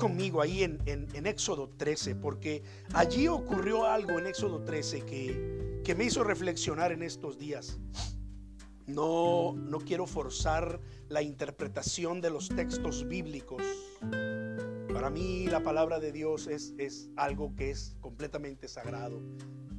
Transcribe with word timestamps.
conmigo 0.00 0.40
ahí 0.40 0.64
en, 0.64 0.80
en, 0.86 1.26
Éxodo 1.26 1.68
13, 1.76 2.16
porque 2.16 2.62
allí 2.94 3.28
ocurrió 3.28 3.84
algo 3.84 4.18
en 4.18 4.26
Éxodo 4.26 4.64
13 4.64 5.02
que, 5.02 5.80
que 5.84 5.94
me 5.94 6.04
hizo 6.04 6.24
reflexionar 6.24 6.90
en 6.90 7.02
estos 7.02 7.38
días. 7.38 7.78
No, 8.86 9.54
no 9.54 9.78
quiero 9.78 10.06
forzar 10.06 10.80
la 11.08 11.22
interpretación 11.22 12.20
de 12.20 12.30
los 12.30 12.48
textos 12.48 13.06
bíblicos. 13.06 13.62
Para 14.92 15.10
mí 15.10 15.46
la 15.46 15.62
palabra 15.62 16.00
de 16.00 16.10
Dios 16.10 16.48
es, 16.48 16.74
es 16.78 17.10
algo 17.16 17.54
que 17.54 17.70
es 17.70 17.94
completamente 18.00 18.66
sagrado, 18.66 19.20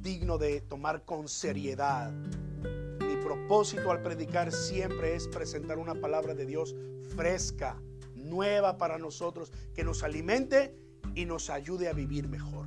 digno 0.00 0.38
de 0.38 0.60
tomar 0.62 1.04
con 1.04 1.28
seriedad. 1.28 2.12
Mi 2.12 3.16
propósito 3.16 3.90
al 3.90 4.02
predicar 4.02 4.52
siempre 4.52 5.16
es 5.16 5.26
presentar 5.28 5.78
una 5.78 5.94
palabra 5.94 6.34
de 6.34 6.46
Dios 6.46 6.74
fresca, 7.16 7.76
nueva 8.22 8.78
para 8.78 8.98
nosotros, 8.98 9.52
que 9.74 9.84
nos 9.84 10.02
alimente 10.02 10.76
y 11.14 11.24
nos 11.24 11.50
ayude 11.50 11.88
a 11.88 11.92
vivir 11.92 12.28
mejor. 12.28 12.66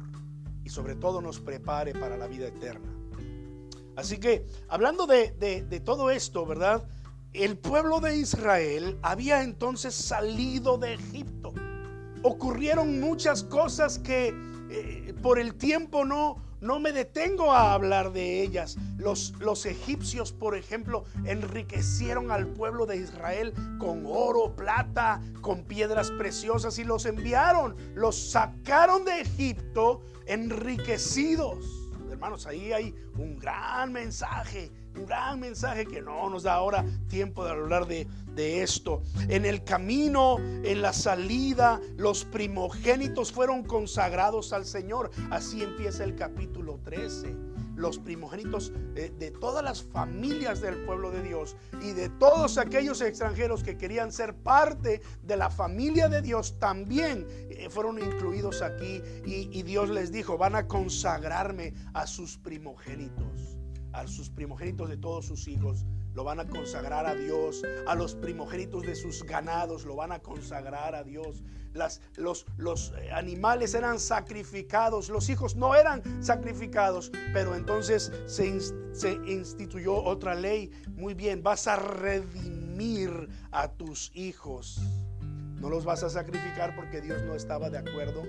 Y 0.63 0.70
sobre 0.70 0.96
todo 0.96 1.22
nos 1.22 1.40
prepare 1.40 1.94
para 1.94 2.18
la 2.18 2.27
vida 2.27 2.48
eterna. 2.48 2.91
Así 3.96 4.18
que, 4.18 4.46
hablando 4.68 5.08
de, 5.08 5.82
todo 5.84 6.10
esto, 6.10 6.46
¿verdad? 6.46 6.88
El 7.34 7.58
pueblo 7.58 7.99
de 7.99 8.18
Israel 8.18 8.98
había 9.02 9.44
entonces 9.44 9.96
salido 9.96 10.77
de 10.77 10.96
Egipto. 10.96 11.54
Ocurrieron 12.24 12.99
muchas 12.99 13.44
cosas 13.44 13.99
que 13.99 14.34
eh, 14.70 15.13
por 15.22 15.40
el 15.40 15.55
tiempo 15.55 16.04
no, 16.04 16.45
no 16.62 16.80
me 16.80 16.91
detengo 16.91 17.52
a 17.52 17.73
hablar 17.73 18.12
de 18.12 18.41
ellas. 18.41 18.77
Los, 18.98 19.34
los, 19.40 19.66
egipcios, 19.66 20.32
por 20.32 20.55
ejemplo, 20.55 21.05
enriquecieron 21.26 22.32
al 22.32 22.48
pueblo 22.48 22.86
de 22.86 22.98
Israel 22.98 23.54
con 23.80 24.04
oro, 24.05 24.55
plata, 24.55 25.21
con 25.41 25.63
piedras 25.63 26.12
preciosas 26.12 26.79
y 26.79 26.84
los 26.84 27.05
enviaron, 27.05 27.76
los 27.94 28.32
sacaron 28.32 29.05
de 29.05 29.21
Egipto 29.21 30.02
enriquecidos 30.26 31.85
hermanos, 32.16 32.48
ahí 32.48 32.72
hay 32.72 32.96
un 33.18 33.38
gran 33.38 33.91
mensaje, 33.91 34.72
un 34.98 35.05
gran 35.05 35.40
mensaje 35.40 35.85
que 35.85 36.01
no 36.01 36.29
nos 36.29 36.43
da 36.43 36.54
ahora 36.54 36.85
tiempo 37.07 37.43
de 37.43 37.51
hablar 37.51 37.88
de, 37.88 38.07
esto. 38.35 39.01
En 39.29 39.46
el 39.46 39.63
camino, 39.63 40.38
en 40.40 40.82
la 40.82 40.91
salida, 40.91 41.79
los 41.96 42.26
primogénitos 42.26 43.32
fueron 43.32 43.63
consagrados 43.63 44.51
al 44.51 44.66
Señor. 44.66 45.10
Así 45.32 45.63
empieza 45.63 46.04
el 46.04 46.16
capítulo 46.16 46.79
13 46.84 47.55
los 47.76 47.99
primogénitos 47.99 48.71
de, 48.93 49.32
todas 49.32 49.63
las 49.63 49.84
familias 49.84 50.62
del 50.62 50.85
pueblo 50.85 51.12
de 51.12 51.21
Dios 51.21 51.57
y 51.82 51.91
de 51.91 52.10
todos 52.10 52.57
aquellos 52.57 53.01
extranjeros 53.01 53.63
que 53.63 53.77
querían 53.77 54.13
ser 54.13 54.34
parte 54.34 55.01
de 55.23 55.38
la 55.38 55.49
familia 55.49 56.07
de 56.07 56.21
Dios 56.21 56.57
también 56.57 57.27
eh, 57.49 57.68
fueron 57.70 57.99
incluidos 57.99 58.62
aquí 58.62 59.01
y 59.26 59.62
Dios 59.63 59.90
les 59.90 60.12
dijo, 60.12 60.38
van 60.38 60.55
a 60.55 60.68
consagrarme 60.68 61.73
a 61.93 62.07
sus 62.07 62.38
primogénitos, 62.38 63.54
a 63.96 64.07
sus 64.07 64.29
primogénitos 64.29 64.90
de 64.90 64.97
todos 64.97 65.25
sus 65.25 65.47
hijos 65.47 65.85
lo 66.13 66.24
van 66.24 66.40
a 66.40 66.47
consagrar 66.47 67.06
a 67.06 67.13
Dios. 67.13 67.62
A 67.88 67.96
los 67.96 68.16
primogénitos 68.16 68.84
de 68.84 68.96
sus 68.96 69.24
ganados 69.24 69.85
lo 69.85 69.96
van 69.96 70.12
a 70.12 70.19
consagrar 70.19 70.96
a 70.96 71.03
Dios. 71.03 71.44
Las, 71.74 72.01
los, 72.16 72.46
los 72.57 72.94
eh, 72.97 73.12
animales 73.12 73.73
eran 73.73 74.00
sacrificados, 74.00 75.09
los 75.09 75.29
hijos 75.29 75.57
no 75.57 75.75
eran 75.75 76.01
sacrificados, 76.23 77.12
pero 77.34 77.53
entonces 77.53 78.13
se, 78.28 78.59
se 78.94 79.19
instituyó 79.28 80.01
otra 80.01 80.35
ley. 80.35 80.72
Muy 80.96 81.13
bien, 81.13 81.44
vas 81.44 81.68
a 81.68 81.75
redimir 81.75 83.28
a 83.51 83.68
tus 83.73 84.09
hijos. 84.16 84.79
No 85.59 85.69
los 85.69 85.84
vas 85.84 86.03
a 86.03 86.09
sacrificar 86.09 86.75
porque 86.78 87.01
Dios 87.01 87.22
no 87.23 87.35
estaba 87.35 87.69
de 87.69 87.79
acuerdo 87.79 88.23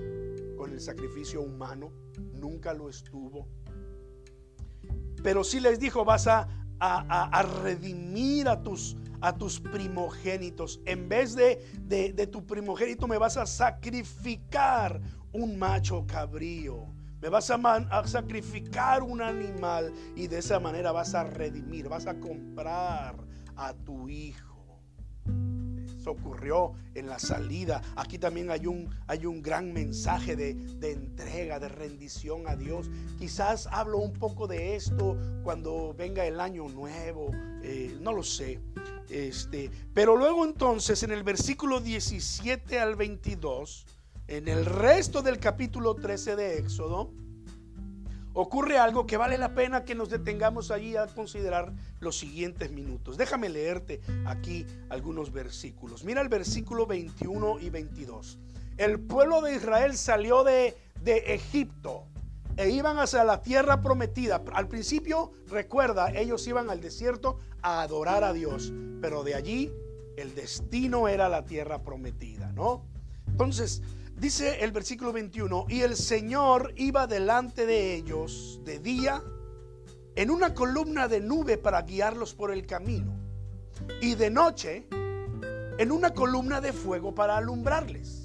con 0.57 0.73
el 0.73 0.81
sacrificio 0.81 1.41
humano, 1.43 1.93
nunca 2.33 2.75
lo 2.75 2.89
estuvo. 2.89 3.47
Pero 5.27 5.43
sí 5.43 5.59
les 5.59 5.81
dijo, 5.81 6.05
vas 6.05 6.29
a 6.29 6.47
a, 6.79 7.43
redimir 7.65 8.47
a 8.49 8.63
tus, 8.63 8.97
a 9.21 9.37
tus 9.37 9.59
primogénitos. 9.59 10.81
En 10.85 11.09
vez 11.09 11.35
de, 11.35 11.65
de, 11.81 12.27
tu 12.29 12.47
primogénito 12.47 13.09
me 13.09 13.19
vas 13.19 13.37
a 13.37 13.45
sacrificar 13.45 15.01
un 15.33 15.59
macho 15.59 16.07
cabrío. 16.07 16.95
Me 17.21 17.29
vas 17.29 17.51
a, 17.51 17.57
a, 17.57 18.07
sacrificar 18.07 19.03
un 19.03 19.21
animal 19.21 19.93
y 20.15 20.29
de 20.29 20.39
esa 20.39 20.61
manera 20.61 20.93
vas 20.93 21.13
a 21.13 21.25
redimir, 21.25 21.89
vas 21.89 22.07
a 22.07 22.21
comprar 22.21 23.17
a 23.57 23.75
tu 23.75 24.09
hijo 24.09 24.46
ocurrió 26.13 26.73
en 26.95 27.07
la 27.07 27.19
salida. 27.19 27.83
Aquí 27.97 28.19
también 28.19 28.51
hay 28.51 28.67
un, 28.67 28.91
hay 29.07 29.27
un 29.27 29.43
gran 29.43 29.73
mensaje 29.73 30.37
de, 30.37 30.51
entrega, 30.83 31.59
de 31.59 31.69
rendición 31.69 32.47
a 32.47 32.57
Dios. 32.57 32.91
Quizás 33.19 33.69
hablo 33.71 33.99
un 33.99 34.13
poco 34.13 34.47
de 34.47 34.77
esto 34.77 35.17
cuando 35.43 35.95
venga 35.95 36.27
el 36.27 36.41
año 36.41 36.69
nuevo, 36.69 37.31
eh, 37.63 37.97
no 38.01 38.13
lo 38.13 38.23
sé. 38.23 38.61
Este, 39.09 39.71
pero 39.95 40.17
luego 40.17 40.45
entonces 40.45 41.03
en 41.03 41.13
el 41.13 41.23
versículo 41.23 41.81
17 41.81 42.79
al 42.79 42.97
22, 42.97 43.87
en 44.29 44.49
el 44.49 44.67
resto 44.67 45.23
del 45.23 45.39
capítulo 45.39 45.95
13 45.95 46.35
de 46.37 46.59
Éxodo, 46.59 47.13
ocurre 48.37 48.77
algo 48.77 49.07
que 49.07 49.17
vale 49.17 49.39
la 49.39 49.55
pena 49.55 49.85
que 49.85 49.95
nos 49.95 50.11
detengamos 50.11 50.71
allí 50.71 50.95
a 50.95 51.07
considerar 51.07 51.73
los 52.01 52.19
siguientes 52.19 52.71
minutos. 52.71 53.17
Déjame 53.17 53.49
leerte 53.49 54.03
aquí 54.27 54.67
algunos 54.91 55.33
versículos. 55.33 56.05
Mira 56.05 56.21
el 56.21 56.29
versículo 56.29 56.87
21 56.87 57.61
y 57.61 57.71
22. 57.71 58.39
El 58.77 59.01
pueblo 59.01 59.41
de 59.41 59.55
Israel 59.55 59.97
salió 59.97 60.45
de, 60.45 60.77
de 61.01 61.17
Egipto 61.35 62.05
e 62.59 62.69
iban 62.69 62.99
hacia 62.99 63.25
la 63.25 63.41
tierra 63.41 63.81
prometida. 63.81 64.43
Al 64.53 64.69
principio, 64.69 65.33
recuerda, 65.49 66.11
ellos 66.13 66.47
iban 66.47 66.69
al 66.69 66.83
desierto 66.83 67.39
a 67.63 67.81
adorar 67.81 68.23
a 68.23 68.35
Dios, 68.35 68.71
pero 69.01 69.25
de 69.25 69.35
allí 69.35 69.73
el 70.19 70.35
destino 70.35 71.09
era 71.09 71.31
la 71.31 71.47
tierra 71.47 71.83
prometida, 71.83 72.53
¿no? 72.53 72.85
Entonces, 73.29 73.83
Dice 74.19 74.65
el 74.65 74.73
versículo 74.73 75.13
21, 75.13 75.67
y 75.69 75.83
el 75.83 75.95
Señor 75.95 76.73
iba 76.77 77.07
delante 77.07 77.67
de 77.67 77.95
ellos 77.95 78.61
de 78.65 78.79
día 78.79 79.23
en 80.15 80.31
una 80.31 80.55
columna 80.55 81.07
de 81.07 81.21
nube 81.21 81.59
para 81.59 81.83
guiarlos 81.83 82.33
por 82.33 82.51
el 82.51 82.65
camino, 82.65 83.15
y 84.01 84.15
de 84.15 84.31
noche 84.31 84.89
en 85.79 85.93
una 85.93 86.15
columna 86.15 86.63
de 86.63 86.73
fuego 86.73 87.15
para 87.15 87.37
alumbrarles, 87.37 88.23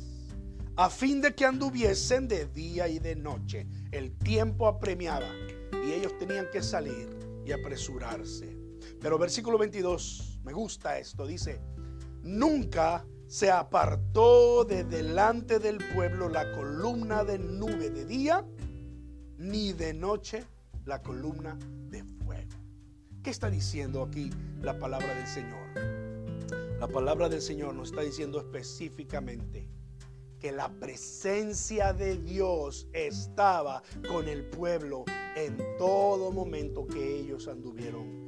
a 0.78 0.90
fin 0.90 1.19
de 1.19 1.35
que 1.35 1.44
anduviesen 1.44 2.29
de 2.29 2.46
día 2.46 2.88
y 2.88 3.00
de 3.00 3.18
noche. 3.18 3.68
El 3.91 4.18
tiempo 4.18 4.68
apremiaba 4.68 5.28
y 5.85 5.91
ellos 5.91 6.18
tenían 6.18 6.47
que 6.53 6.63
salir 6.63 7.09
y 7.46 7.52
apresurarse. 7.52 8.58
Pero 9.02 9.18
versículo 9.18 9.58
22, 9.58 10.40
me 10.46 10.53
gusta 10.53 10.97
esto, 10.97 11.28
dice, 11.28 11.59
nunca 12.23 13.06
se 13.31 13.50
apartó 13.50 14.66
de 14.66 14.84
delante 14.84 15.58
del 15.58 15.78
pueblo 15.78 16.28
la 16.28 16.52
columna 16.52 17.24
de 17.24 17.40
nube 17.40 17.90
de 17.90 18.03
día, 18.03 18.46
ni 19.38 19.72
de 19.72 19.94
noche 19.94 20.44
la 20.84 21.02
columna 21.02 21.58
de 21.90 22.03
fuego. 22.03 22.52
¿Qué 23.24 23.30
está 23.30 23.50
diciendo 23.50 24.03
aquí 24.03 24.30
la 24.62 24.78
palabra 24.78 25.16
del 25.16 25.28
Señor? 25.28 25.66
La 26.78 26.90
palabra 26.90 27.30
del 27.30 27.41
Señor 27.41 27.74
nos 27.74 27.91
está 27.91 28.02
diciendo 28.02 28.38
específicamente 28.38 29.66
que 30.41 30.52
la 30.52 30.68
presencia 30.68 31.94
de 31.94 32.18
Dios 32.18 32.90
estaba 32.91 33.81
con 34.09 34.28
el 34.28 34.44
pueblo 34.50 35.06
en 35.38 35.58
todo 35.78 36.34
momento 36.34 36.86
que 36.86 37.20
ellos 37.20 37.47
anduvieron 37.47 38.21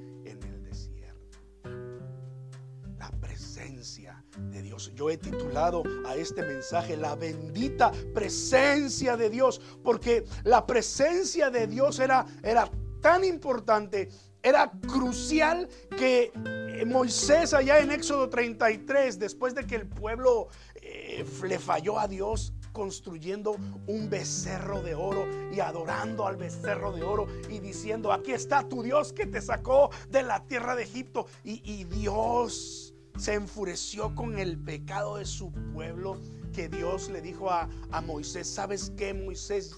de 3.83 4.61
Dios. 4.61 4.93
Yo 4.95 5.09
he 5.09 5.17
titulado 5.17 5.83
a 6.05 6.15
este 6.15 6.41
mensaje 6.41 6.95
la 6.95 7.15
bendita 7.15 7.91
presencia 8.13 9.17
de 9.17 9.29
Dios, 9.29 9.59
porque 9.83 10.23
la 10.45 10.65
presencia 10.65 11.49
de 11.49 11.67
Dios 11.67 11.99
era, 11.99 12.25
era 12.43 12.71
tan 13.01 13.25
importante, 13.25 14.07
era 14.41 14.71
crucial 14.87 15.67
que 15.97 16.31
eh, 16.33 16.85
Moisés 16.85 17.53
allá 17.53 17.79
en 17.79 17.91
Éxodo 17.91 18.29
33, 18.29 19.19
después 19.19 19.53
de 19.53 19.65
que 19.65 19.75
el 19.75 19.87
pueblo 19.89 20.47
eh, 20.75 21.25
le 21.43 21.59
falló 21.59 21.99
a 21.99 22.07
Dios, 22.07 22.53
construyendo 22.71 23.57
un 23.85 24.09
becerro 24.09 24.81
de 24.81 24.95
oro 24.95 25.27
y 25.51 25.59
adorando 25.59 26.25
al 26.25 26.37
becerro 26.37 26.93
de 26.93 27.03
oro 27.03 27.27
y 27.49 27.59
diciendo, 27.59 28.13
aquí 28.13 28.31
está 28.31 28.67
tu 28.67 28.81
Dios 28.81 29.11
que 29.13 29.27
te 29.27 29.41
sacó 29.41 29.91
de 30.09 30.23
la 30.23 30.45
tierra 30.47 30.75
de 30.75 30.83
Egipto. 30.83 31.27
Y, 31.43 31.61
y 31.69 31.83
Dios 31.83 32.92
se 33.17 33.33
enfureció 33.33 34.13
con 34.15 34.37
el 34.39 34.57
pecado 34.57 35.17
de 35.17 35.25
su 35.25 35.51
pueblo 35.73 36.19
que 36.53 36.69
Dios 36.69 37.09
le 37.09 37.21
dijo 37.21 37.49
a, 37.49 37.67
Moisés, 38.05 38.47
¿sabes 38.47 38.91
qué 38.95 39.13
Moisés? 39.13 39.75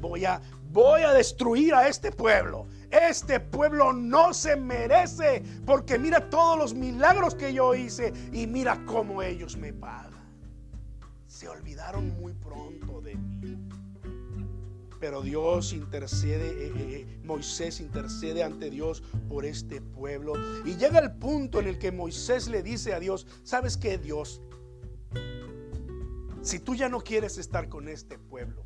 Voy 0.00 0.24
a, 0.24 0.40
voy 0.70 1.02
a 1.02 1.12
destruir 1.12 1.74
a 1.74 1.88
este 1.88 2.12
pueblo. 2.12 2.66
Este 2.90 3.40
pueblo 3.40 3.92
no 3.92 4.34
se 4.34 4.56
merece 4.56 5.42
porque 5.64 5.98
mira 5.98 6.28
todos 6.28 6.58
los 6.58 6.74
milagros 6.74 7.34
que 7.34 7.52
yo 7.52 7.74
hice 7.74 8.12
y 8.32 8.46
mira 8.46 8.82
cómo 8.86 9.22
ellos 9.22 9.56
me 9.56 9.72
pagan. 9.72 10.12
se 11.26 11.48
olvidaron 11.48 12.14
muy 12.20 12.34
pronto 12.34 13.00
de 13.00 13.14
mí. 13.14 13.31
Pero 15.02 15.20
Dios 15.20 15.72
intercede, 15.72 16.46
eh, 16.46 16.72
eh, 16.76 16.94
eh, 17.00 17.20
Moisés 17.24 17.80
intercede 17.80 18.44
ante 18.44 18.70
Dios 18.70 19.02
por 19.28 19.44
este 19.44 19.80
pueblo. 19.80 20.34
Y 20.64 20.76
llega 20.76 21.00
el 21.00 21.10
punto 21.16 21.58
en 21.58 21.66
el 21.66 21.76
que 21.76 21.90
Moisés 21.90 22.46
le 22.46 22.62
dice 22.62 22.94
a 22.94 23.00
Dios, 23.00 23.26
¿sabes 23.42 23.76
qué 23.76 23.98
Dios? 23.98 24.40
Si 26.40 26.60
tú 26.60 26.76
ya 26.76 26.88
no 26.88 27.00
quieres 27.00 27.36
estar 27.36 27.68
con 27.68 27.88
este 27.88 28.16
pueblo, 28.16 28.62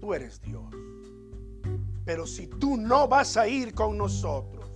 tú 0.00 0.14
eres 0.14 0.40
Dios. 0.40 0.64
Pero 2.06 2.26
si 2.26 2.46
tú 2.46 2.78
no 2.78 3.06
vas 3.06 3.36
a 3.36 3.46
ir 3.46 3.74
con 3.74 3.98
nosotros, 3.98 4.72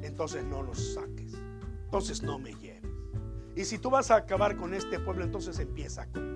entonces 0.00 0.44
no 0.44 0.62
los 0.62 0.94
saques. 0.94 1.34
Entonces 1.84 2.22
no 2.22 2.38
me 2.38 2.54
lleves. 2.54 2.90
Y 3.54 3.66
si 3.66 3.76
tú 3.76 3.90
vas 3.90 4.10
a 4.10 4.16
acabar 4.16 4.56
con 4.56 4.72
este 4.72 4.98
pueblo, 4.98 5.24
entonces 5.24 5.58
empieza 5.58 6.06
conmigo 6.06 6.33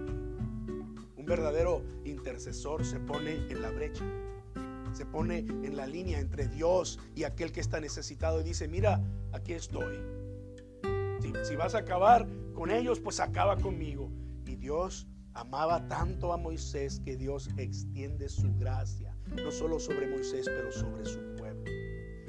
verdadero 1.28 1.84
intercesor 2.04 2.84
se 2.84 2.98
pone 2.98 3.34
en 3.50 3.60
la 3.60 3.70
brecha, 3.70 4.04
se 4.92 5.04
pone 5.04 5.38
en 5.38 5.76
la 5.76 5.86
línea 5.86 6.18
entre 6.18 6.48
Dios 6.48 6.98
y 7.14 7.24
aquel 7.24 7.52
que 7.52 7.60
está 7.60 7.80
necesitado 7.80 8.40
y 8.40 8.44
dice, 8.44 8.66
mira, 8.66 9.00
aquí 9.32 9.52
estoy. 9.52 9.98
Si, 11.42 11.56
vas 11.56 11.74
a 11.74 11.78
acabar 11.78 12.26
con 12.54 12.70
ellos, 12.70 12.98
pues 13.00 13.20
acaba 13.20 13.56
conmigo. 13.56 14.10
Y 14.46 14.56
Dios 14.56 15.06
amaba 15.34 15.86
tanto 15.88 16.32
a 16.32 16.38
Moisés 16.38 17.00
que 17.04 17.16
Dios 17.16 17.50
extiende 17.58 18.30
su 18.30 18.54
gracia, 18.56 19.14
no 19.36 19.50
solo 19.50 19.78
sobre 19.78 20.08
Moisés, 20.08 20.46
pero 20.46 20.72
sobre 20.72 21.04
su 21.04 21.20
pueblo. 21.36 21.70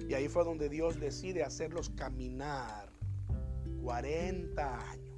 Y 0.08 0.14
ahí 0.14 0.28
fue 0.28 0.44
donde 0.44 0.68
Dios 0.68 1.00
decide 1.00 1.44
hacerlos 1.44 1.90
caminar 1.92 2.92
40 3.82 4.92
años 4.92 5.09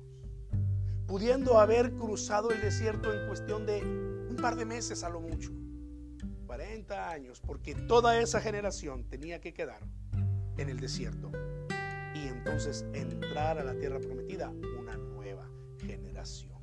pudiendo 1.11 1.59
haber 1.59 1.91
cruzado 1.91 2.51
el 2.51 2.61
desierto 2.61 3.13
en 3.13 3.27
cuestión 3.27 3.65
de 3.65 3.81
un 3.83 4.37
par 4.41 4.55
de 4.55 4.63
meses 4.63 5.03
a 5.03 5.09
lo 5.09 5.19
mucho. 5.19 5.51
40 6.47 7.09
años, 7.09 7.41
porque 7.45 7.75
toda 7.75 8.17
esa 8.17 8.39
generación 8.39 9.03
tenía 9.09 9.41
que 9.41 9.53
quedar 9.53 9.81
en 10.55 10.69
el 10.69 10.79
desierto 10.79 11.29
y 12.15 12.29
entonces 12.29 12.85
entrar 12.93 13.59
a 13.59 13.63
la 13.65 13.77
tierra 13.77 13.99
prometida 13.99 14.53
una 14.79 14.95
nueva 14.95 15.49
generación. 15.85 16.53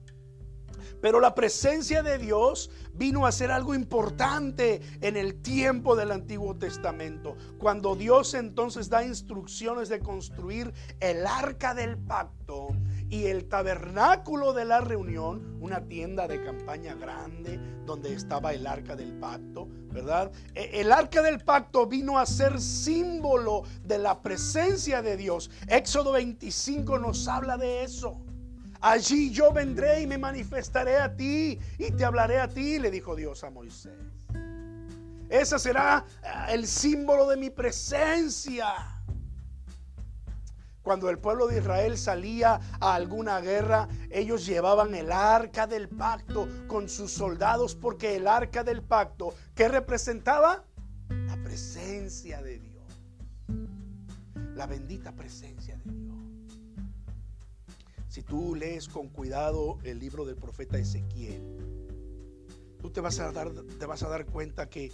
Pero 1.02 1.20
la 1.20 1.34
presencia 1.34 2.02
de 2.02 2.16
Dios 2.16 2.70
vino 2.94 3.26
a 3.26 3.32
ser 3.32 3.50
algo 3.50 3.74
importante 3.74 4.80
en 5.02 5.18
el 5.18 5.42
tiempo 5.42 5.94
del 5.94 6.10
Antiguo 6.10 6.56
Testamento, 6.56 7.36
cuando 7.58 7.94
Dios 7.94 8.32
entonces 8.32 8.88
da 8.88 9.04
instrucciones 9.04 9.90
de 9.90 10.00
construir 10.00 10.72
el 11.00 11.26
arca 11.26 11.74
del 11.74 11.98
pacto 11.98 12.68
y 13.10 13.26
el 13.26 13.48
tabernáculo 13.48 14.52
de 14.52 14.64
la 14.64 14.80
reunión, 14.80 15.56
una 15.60 15.80
tienda 15.80 16.28
de 16.28 16.42
campaña 16.42 16.94
grande 16.94 17.58
donde 17.86 18.12
estaba 18.12 18.52
el 18.52 18.66
arca 18.66 18.96
del 18.96 19.12
pacto, 19.18 19.66
¿verdad? 19.92 20.30
E, 20.54 20.80
el 20.80 20.92
arca 20.92 21.22
del 21.22 21.40
pacto 21.40 21.86
vino 21.86 22.18
a 22.18 22.26
ser 22.26 22.60
símbolo 22.60 23.64
de 23.82 23.98
la 23.98 24.20
presencia 24.20 25.00
de 25.00 25.16
Dios. 25.16 25.50
Éxodo 25.68 26.12
25 26.12 26.98
nos 26.98 27.26
habla 27.28 27.56
de 27.56 27.82
eso. 27.82 28.20
Allí 28.80 29.30
yo 29.30 29.52
vendré 29.52 30.02
y 30.02 30.06
me 30.06 30.18
manifestaré 30.18 30.98
a 30.98 31.16
ti 31.16 31.58
y 31.78 31.90
te 31.90 32.04
hablaré 32.04 32.38
a 32.38 32.48
ti, 32.48 32.78
le 32.78 32.90
dijo 32.90 33.16
Dios 33.16 33.42
a 33.42 33.50
Moisés. 33.50 33.92
Ese 35.30 35.58
será 35.58 36.04
eh, 36.22 36.54
el 36.54 36.66
símbolo 36.66 37.28
de 37.28 37.36
mi 37.36 37.50
presencia. 37.50 38.97
Cuando 40.88 41.10
el 41.10 41.18
pueblo 41.18 41.48
de 41.48 41.58
Israel 41.58 41.98
salía 41.98 42.58
a 42.80 42.94
alguna 42.94 43.42
guerra, 43.42 43.88
ellos 44.08 44.46
llevaban 44.46 44.94
el 44.94 45.12
arca 45.12 45.66
del 45.66 45.86
pacto 45.86 46.48
con 46.66 46.88
sus 46.88 47.12
soldados 47.12 47.74
porque 47.74 48.16
el 48.16 48.26
arca 48.26 48.64
del 48.64 48.82
pacto, 48.82 49.34
¿qué 49.54 49.68
representaba? 49.68 50.64
La 51.10 51.36
presencia 51.42 52.40
de 52.40 52.58
Dios. 52.58 52.86
La 54.54 54.66
bendita 54.66 55.12
presencia 55.12 55.76
de 55.76 55.92
Dios. 55.92 56.16
Si 58.08 58.22
tú 58.22 58.54
lees 58.54 58.88
con 58.88 59.10
cuidado 59.10 59.80
el 59.82 59.98
libro 59.98 60.24
del 60.24 60.36
profeta 60.36 60.78
Ezequiel, 60.78 61.42
tú 62.80 62.88
te 62.88 63.02
vas 63.02 63.20
a 63.20 63.30
dar, 63.30 63.52
te 63.52 63.84
vas 63.84 64.02
a 64.02 64.08
dar 64.08 64.24
cuenta 64.24 64.70
que, 64.70 64.90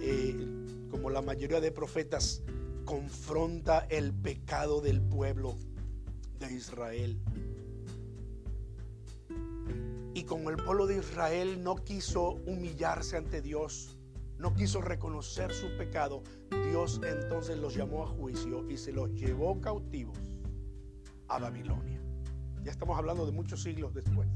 eh, 0.00 0.88
como 0.90 1.08
la 1.08 1.22
mayoría 1.22 1.60
de 1.60 1.70
profetas, 1.70 2.42
confronta 2.86 3.80
el 3.90 4.14
pecado 4.14 4.80
del 4.80 5.02
pueblo 5.02 5.56
de 6.38 6.54
Israel. 6.54 7.20
Y 10.14 10.22
como 10.22 10.48
el 10.48 10.56
pueblo 10.56 10.86
de 10.86 10.98
Israel 10.98 11.62
no 11.62 11.76
quiso 11.76 12.36
humillarse 12.46 13.16
ante 13.16 13.42
Dios, 13.42 13.98
no 14.38 14.54
quiso 14.54 14.80
reconocer 14.80 15.52
su 15.52 15.76
pecado, 15.76 16.22
Dios 16.70 17.00
entonces 17.04 17.58
los 17.58 17.74
llamó 17.74 18.04
a 18.04 18.06
juicio 18.06 18.64
y 18.70 18.78
se 18.78 18.92
los 18.92 19.10
llevó 19.12 19.60
cautivos 19.60 20.16
a 21.28 21.38
Babilonia. 21.38 22.00
Ya 22.62 22.70
estamos 22.70 22.96
hablando 22.96 23.26
de 23.26 23.32
muchos 23.32 23.62
siglos 23.62 23.94
después. 23.94 24.28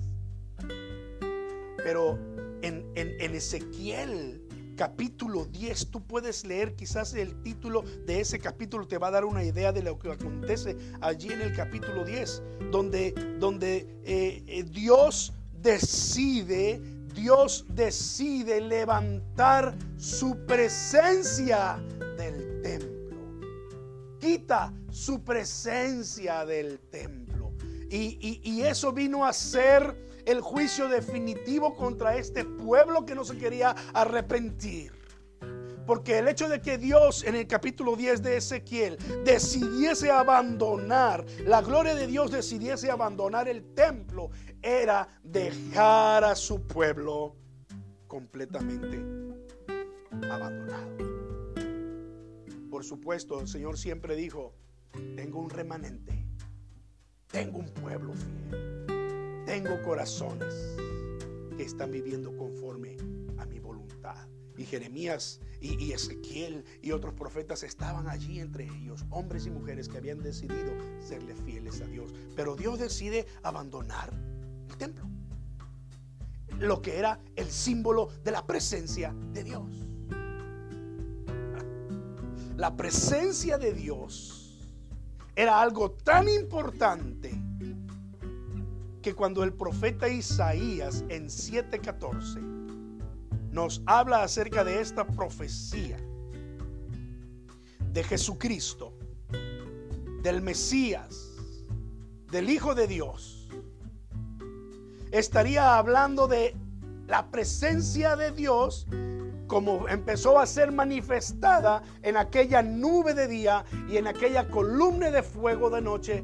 Pero 1.76 2.19
en, 2.62 2.85
en 2.94 3.35
Ezequiel 3.35 4.43
capítulo 4.81 5.44
10, 5.44 5.91
tú 5.91 6.00
puedes 6.06 6.43
leer 6.47 6.75
quizás 6.75 7.12
el 7.12 7.43
título 7.43 7.85
de 8.06 8.23
ese 8.23 8.38
capítulo 8.38 8.88
te 8.88 8.97
va 8.97 9.09
a 9.09 9.11
dar 9.11 9.27
una 9.27 9.44
idea 9.44 9.73
de 9.73 9.82
lo 9.82 9.99
que 9.99 10.11
acontece 10.11 10.75
allí 11.03 11.31
en 11.31 11.43
el 11.43 11.55
capítulo 11.55 12.03
10, 12.03 12.43
donde, 12.71 13.12
donde 13.38 14.00
eh, 14.05 14.43
eh, 14.47 14.62
Dios 14.62 15.35
decide, 15.61 16.81
Dios 17.15 17.67
decide 17.75 18.62
levantar 18.62 19.77
su 19.99 20.35
presencia 20.47 21.77
del 22.17 22.62
templo. 22.62 23.19
Quita 24.19 24.73
su 24.91 25.23
presencia 25.23 26.47
del 26.47 26.79
templo. 26.88 27.53
Y, 27.91 28.41
y 28.43 28.62
eso 28.62 28.94
vino 28.94 29.27
a 29.27 29.35
ser 29.35 30.10
el 30.31 30.41
juicio 30.41 30.88
definitivo 30.88 31.75
contra 31.75 32.17
este 32.17 32.44
pueblo 32.44 33.05
que 33.05 33.15
no 33.17 33.25
se 33.25 33.37
quería 33.37 33.75
arrepentir. 33.93 34.93
Porque 35.87 36.19
el 36.19 36.29
hecho 36.29 36.49
de 36.49 36.61
que 36.61 36.79
Dios 36.79 37.25
en 37.25 37.35
el 37.35 37.49
capítulo 37.49 37.97
10 37.97 38.23
de 38.23 38.37
Ezequiel 38.37 38.97
decidiese 39.25 40.11
abandonar, 40.11 41.27
la 41.44 41.63
gloria 41.63 41.96
de 41.96 42.06
Dios 42.06 42.31
decidiese 42.31 42.93
abandonar 42.93 43.49
el 43.49 43.75
templo, 43.75 44.31
era 44.63 45.08
dejar 45.25 46.22
a 46.22 46.37
su 46.37 46.65
pueblo 46.65 47.34
completamente 48.06 48.99
abandonado. 50.31 50.96
Por 52.70 52.84
supuesto, 52.84 53.41
el 53.41 53.49
Señor 53.49 53.77
siempre 53.77 54.15
dijo, 54.15 54.55
tengo 55.17 55.41
un 55.41 55.51
remanente, 55.51 56.25
tengo 57.32 57.58
un 57.58 57.67
pueblo 57.67 58.13
fiel 58.15 59.00
tengo 59.51 59.83
corazones 59.83 60.77
que 61.57 61.65
están 61.65 61.91
viviendo 61.91 62.37
conforme 62.37 62.97
a 63.37 63.47
mi 63.47 63.59
voluntad. 63.59 64.29
Y 64.57 64.65
Jeremías 64.65 65.41
y, 65.61 65.91
Ezequiel 65.91 66.65
y 66.81 66.93
otros 66.93 67.15
profetas 67.15 67.65
estaban 67.65 68.09
allí 68.09 68.39
entre 68.39 68.67
ellos, 68.67 69.05
hombres 69.11 69.47
y 69.47 69.51
mujeres 69.51 69.89
que 69.89 69.97
habían 69.97 70.23
decidido 70.23 70.73
serle 71.01 71.35
fieles 71.35 71.81
a 71.81 71.87
Dios. 71.87 72.15
Pero 72.37 72.55
Dios 72.55 72.79
decide 72.79 73.27
abandonar 73.43 74.13
el 74.69 74.77
templo, 74.77 75.05
lo 76.61 76.81
que 76.81 76.97
era 76.97 77.19
el 77.35 77.51
símbolo 77.51 78.07
de 78.23 78.31
la 78.31 78.47
presencia 78.47 79.13
de 79.33 79.43
Dios. 79.43 79.67
La 82.57 82.77
presencia 82.77 83.59
de 83.59 83.73
Dios 83.73 84.71
era 85.35 85.61
algo 85.61 85.91
tan 85.91 86.29
importante 86.29 87.50
que 89.03 89.15
cuando 89.15 89.43
el 89.43 89.53
profeta 89.53 90.09
Isaías 90.09 91.05
en 91.09 91.29
7:14 91.29 92.41
nos 93.51 93.83
habla 93.87 94.23
acerca 94.23 94.65
de 94.65 94.81
esta 94.81 95.07
profecía 95.07 95.97
de 97.93 98.05
Jesucristo, 98.05 98.95
del 100.23 100.43
Mesías, 100.43 101.31
del 102.31 102.51
Hijo 102.51 102.75
de 102.75 102.87
Dios, 102.87 103.49
estaría 105.11 105.77
hablando 105.77 106.29
de 106.29 106.55
la 107.07 107.31
presencia 107.31 108.15
de 108.15 108.31
Dios 108.31 108.87
como 109.51 109.89
empezó 109.89 110.39
a 110.39 110.47
ser 110.47 110.71
manifestada 110.71 111.83
en 112.03 112.17
aquella 112.17 112.63
nube 112.63 113.15
de 113.15 113.27
día 113.27 113.65
y 113.89 113.97
en 113.97 114.07
aquella 114.07 114.47
columna 114.47 115.11
de 115.11 115.25
fuego 115.25 115.71
de 115.71 115.83
noche, 115.83 116.23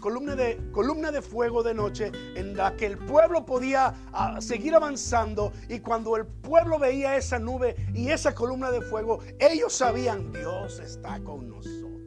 columna 0.00 0.36
de, 0.36 0.60
columna 0.70 1.10
de 1.10 1.20
fuego 1.20 1.64
de 1.64 1.74
noche, 1.74 2.12
en 2.36 2.56
la 2.56 2.76
que 2.76 2.86
el 2.86 2.96
pueblo 2.96 3.44
podía 3.44 3.92
ah, 4.12 4.40
seguir 4.40 4.76
avanzando 4.76 5.52
y 5.68 5.80
cuando 5.80 6.16
el 6.16 6.24
pueblo 6.24 6.78
veía 6.78 7.16
esa 7.16 7.40
nube 7.40 7.74
y 7.92 8.10
esa 8.10 8.32
columna 8.32 8.70
de 8.70 8.80
fuego, 8.80 9.18
ellos 9.40 9.72
sabían, 9.72 10.30
Dios 10.30 10.78
está 10.78 11.18
con 11.24 11.48
nosotros. 11.48 12.00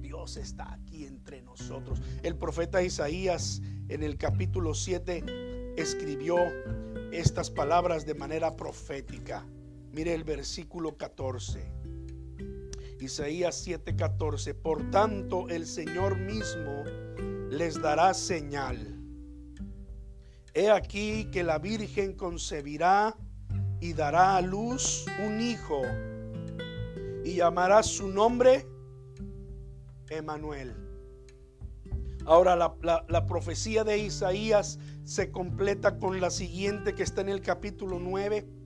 Dios 0.00 0.38
está 0.38 0.72
aquí 0.72 1.04
entre 1.04 1.42
nosotros. 1.42 2.00
El 2.22 2.36
profeta 2.36 2.82
Isaías 2.82 3.60
en 3.90 4.02
el 4.02 4.16
capítulo 4.16 4.72
7 4.72 5.74
escribió 5.76 6.38
estas 7.12 7.50
palabras 7.50 8.06
de 8.06 8.14
manera 8.14 8.56
profética. 8.56 9.44
Mire 9.98 10.14
el 10.14 10.22
versículo 10.22 10.96
14. 10.96 11.58
Isaías 13.00 13.66
7:14. 13.66 14.54
Por 14.54 14.88
tanto, 14.92 15.48
el 15.48 15.66
Señor 15.66 16.16
mismo 16.16 16.84
les 17.50 17.82
dará 17.82 18.14
señal. 18.14 18.78
He 20.54 20.70
aquí 20.70 21.24
que 21.32 21.42
la 21.42 21.58
Virgen 21.58 22.12
concebirá 22.12 23.16
y 23.80 23.92
dará 23.92 24.36
a 24.36 24.40
luz 24.40 25.04
un 25.26 25.40
hijo 25.40 25.82
y 27.24 27.34
llamará 27.34 27.82
su 27.82 28.06
nombre 28.06 28.68
Emanuel. 30.10 30.76
Ahora 32.24 32.54
la, 32.54 33.26
profecía 33.26 33.82
de 33.82 33.98
Isaías 33.98 34.78
se 35.02 35.32
completa 35.32 35.98
con 35.98 36.20
la 36.20 36.30
siguiente 36.30 36.94
que 36.94 37.02
está 37.02 37.22
en 37.22 37.30
el 37.30 37.40
capítulo 37.40 37.98
9. 37.98 38.57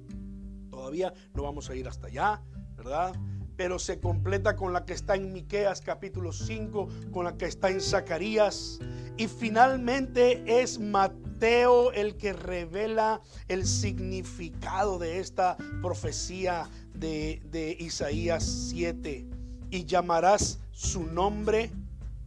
No 1.34 1.42
vamos 1.42 1.70
a 1.70 1.74
ir 1.74 1.88
hasta 1.88 2.08
allá, 2.08 2.42
¿verdad? 2.76 3.14
Pero 3.56 3.78
se 3.78 4.00
completa 4.00 4.56
con 4.56 4.72
la 4.72 4.84
que 4.84 4.92
está 4.92 5.14
en 5.14 5.32
Miqueas 5.32 5.80
capítulo 5.80 6.32
5, 6.32 6.88
con 7.10 7.24
la 7.24 7.36
que 7.36 7.46
está 7.46 7.70
en 7.70 7.80
Zacarías 7.80 8.78
y 9.16 9.28
finalmente 9.28 10.42
es 10.46 10.78
Mateo 10.78 11.92
el 11.92 12.16
que 12.16 12.32
revela 12.32 13.20
el 13.48 13.66
significado 13.66 14.98
de 14.98 15.18
esta 15.18 15.56
profecía 15.82 16.68
de, 16.94 17.42
de 17.50 17.76
Isaías 17.78 18.44
7 18.70 19.26
y 19.70 19.84
llamarás 19.84 20.60
su 20.72 21.04
nombre 21.04 21.70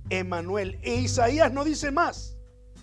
Emanuel. 0.10 0.79
E 0.84 0.95
Isaías 0.95 1.51
no 1.51 1.63
dice 1.63 1.91
más. 1.91 2.38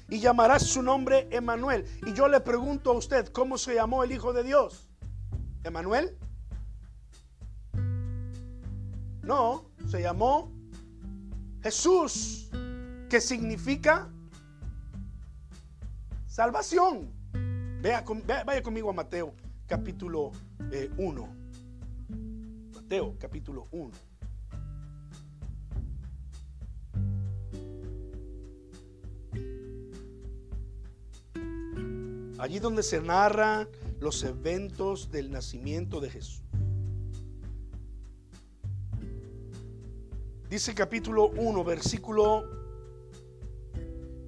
Y 0.09 0.19
llamarás 0.19 0.65
su 0.65 0.83
nombre 0.83 1.27
Emanuel. 1.31 1.87
Y 2.07 2.13
yo 2.13 2.29
le 2.29 2.41
pregunto 2.41 2.91
a 2.91 2.95
usted, 2.95 3.29
¿cómo 3.29 3.57
se 3.57 3.75
llamó 3.75 4.05
el 4.05 4.13
Hijo 4.13 4.33
de 4.33 4.43
Dios? 4.43 4.89
¿Emanuel? 5.65 6.17
No, 9.23 9.71
se 9.89 10.03
llamó 10.03 10.51
Jesús, 11.63 12.51
que 13.09 13.21
significa 13.21 14.11
salvación. 16.27 17.13
Vea, 17.81 18.05
vaya 18.45 18.63
conmigo 18.63 18.91
a 18.91 18.93
Mateo 18.93 19.35
capítulo 19.67 20.33
1. 20.59 20.73
Eh, 20.73 20.91
Mateo 22.75 23.17
capítulo 23.19 23.69
1. 23.71 23.91
Allí 32.39 32.59
donde 32.59 32.83
se 32.83 33.01
narran 33.01 33.69
los 34.03 34.25
eventos 34.25 35.13
del 35.13 35.31
nacimiento 35.31 36.01
de 36.01 36.11
Jesús. 36.11 36.43
Dice 40.51 40.75
capítulo 40.75 41.29
1, 41.29 41.65
versículo 41.65 42.45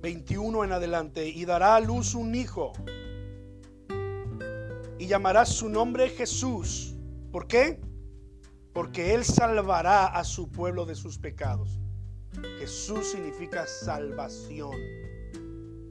21 0.00 0.64
en 0.64 0.72
adelante, 0.72 1.28
y 1.28 1.44
dará 1.44 1.74
a 1.74 1.80
luz 1.80 2.14
un 2.14 2.34
hijo, 2.36 2.72
y 4.98 5.06
llamará 5.06 5.44
su 5.44 5.68
nombre 5.68 6.08
Jesús. 6.08 6.94
¿Por 7.32 7.48
qué? 7.48 7.80
Porque 8.72 9.12
él 9.12 9.24
salvará 9.24 10.06
a 10.06 10.22
su 10.22 10.50
pueblo 10.50 10.86
de 10.86 10.94
sus 10.94 11.18
pecados. 11.18 11.80
Jesús 12.58 13.08
significa 13.08 13.66
salvación, 13.66 14.76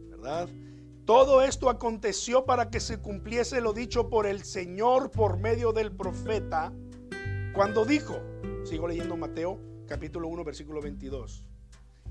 ¿verdad? 0.09 0.47
Todo 1.05 1.41
esto 1.41 1.69
aconteció 1.69 2.45
para 2.45 2.69
que 2.69 2.79
se 2.79 3.00
cumpliese 3.00 3.60
lo 3.60 3.74
dicho 3.74 4.10
por 4.10 4.25
el 4.25 4.43
Señor 4.43 5.12
por 5.12 5.38
medio 5.38 5.74
del 5.74 5.91
profeta, 5.91 6.72
cuando 7.53 7.83
dijo, 7.83 8.22
sigo 8.63 8.88
leyendo 8.88 9.17
Mateo 9.17 9.60
capítulo 9.86 10.29
1, 10.29 10.45
versículo 10.45 10.81
22, 10.81 11.43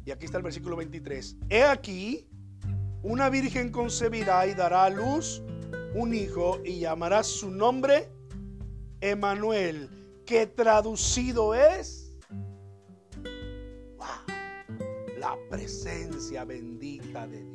y 0.04 0.10
aquí 0.10 0.26
está 0.26 0.36
el 0.36 0.42
versículo 0.42 0.76
23, 0.76 1.36
he 1.48 1.62
aquí, 1.62 2.28
una 3.02 3.30
virgen 3.30 3.72
concebirá 3.72 4.46
y 4.46 4.52
dará 4.52 4.84
a 4.84 4.90
luz 4.90 5.42
un 5.94 6.14
hijo 6.14 6.60
y 6.62 6.80
llamará 6.80 7.22
su 7.22 7.50
nombre 7.50 8.10
Emanuel, 9.00 9.88
que 10.26 10.46
traducido 10.46 11.54
es 11.54 12.14
la 15.18 15.36
presencia 15.48 16.44
bendita 16.44 17.26
de 17.26 17.42
Dios. 17.42 17.51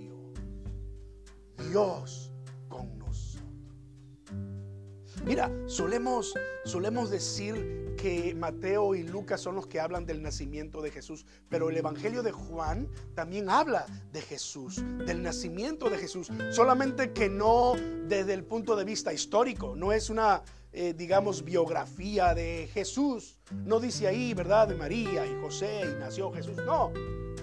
Dios 1.58 2.32
con 2.68 2.98
nosotros. 2.98 3.08
Mira, 5.26 5.52
solemos, 5.66 6.34
solemos 6.64 7.10
decir 7.10 7.96
que 7.98 8.34
Mateo 8.36 8.96
y 8.96 9.04
Lucas 9.04 9.42
son 9.42 9.56
los 9.56 9.68
que 9.68 9.80
hablan 9.80 10.06
del 10.06 10.22
nacimiento 10.22 10.82
de 10.82 10.92
Jesús, 10.92 11.26
pero 11.50 11.70
el 11.70 11.78
Evangelio 11.78 12.24
de 12.24 12.32
Juan 12.32 12.88
también 13.16 13.50
habla 13.50 13.86
de 14.14 14.22
Jesús, 14.22 14.82
del 15.06 15.22
nacimiento 15.24 15.90
de 15.90 15.98
Jesús, 15.98 16.32
solamente 16.52 17.12
que 17.12 17.28
no 17.28 17.74
desde 18.08 18.34
el 18.34 18.46
punto 18.46 18.76
de 18.76 18.86
vista 18.86 19.12
histórico, 19.12 19.76
no 19.76 19.92
es 19.92 20.10
una, 20.10 20.44
eh, 20.72 20.94
digamos, 20.94 21.44
biografía 21.44 22.34
de 22.36 22.70
Jesús, 22.72 23.40
no 23.52 23.80
dice 23.80 24.08
ahí, 24.08 24.34
¿verdad?, 24.34 24.68
de 24.68 24.76
María 24.76 25.26
y 25.26 25.42
José 25.42 25.82
y 25.82 26.00
nació 26.00 26.32
Jesús, 26.32 26.56
no, 26.66 26.94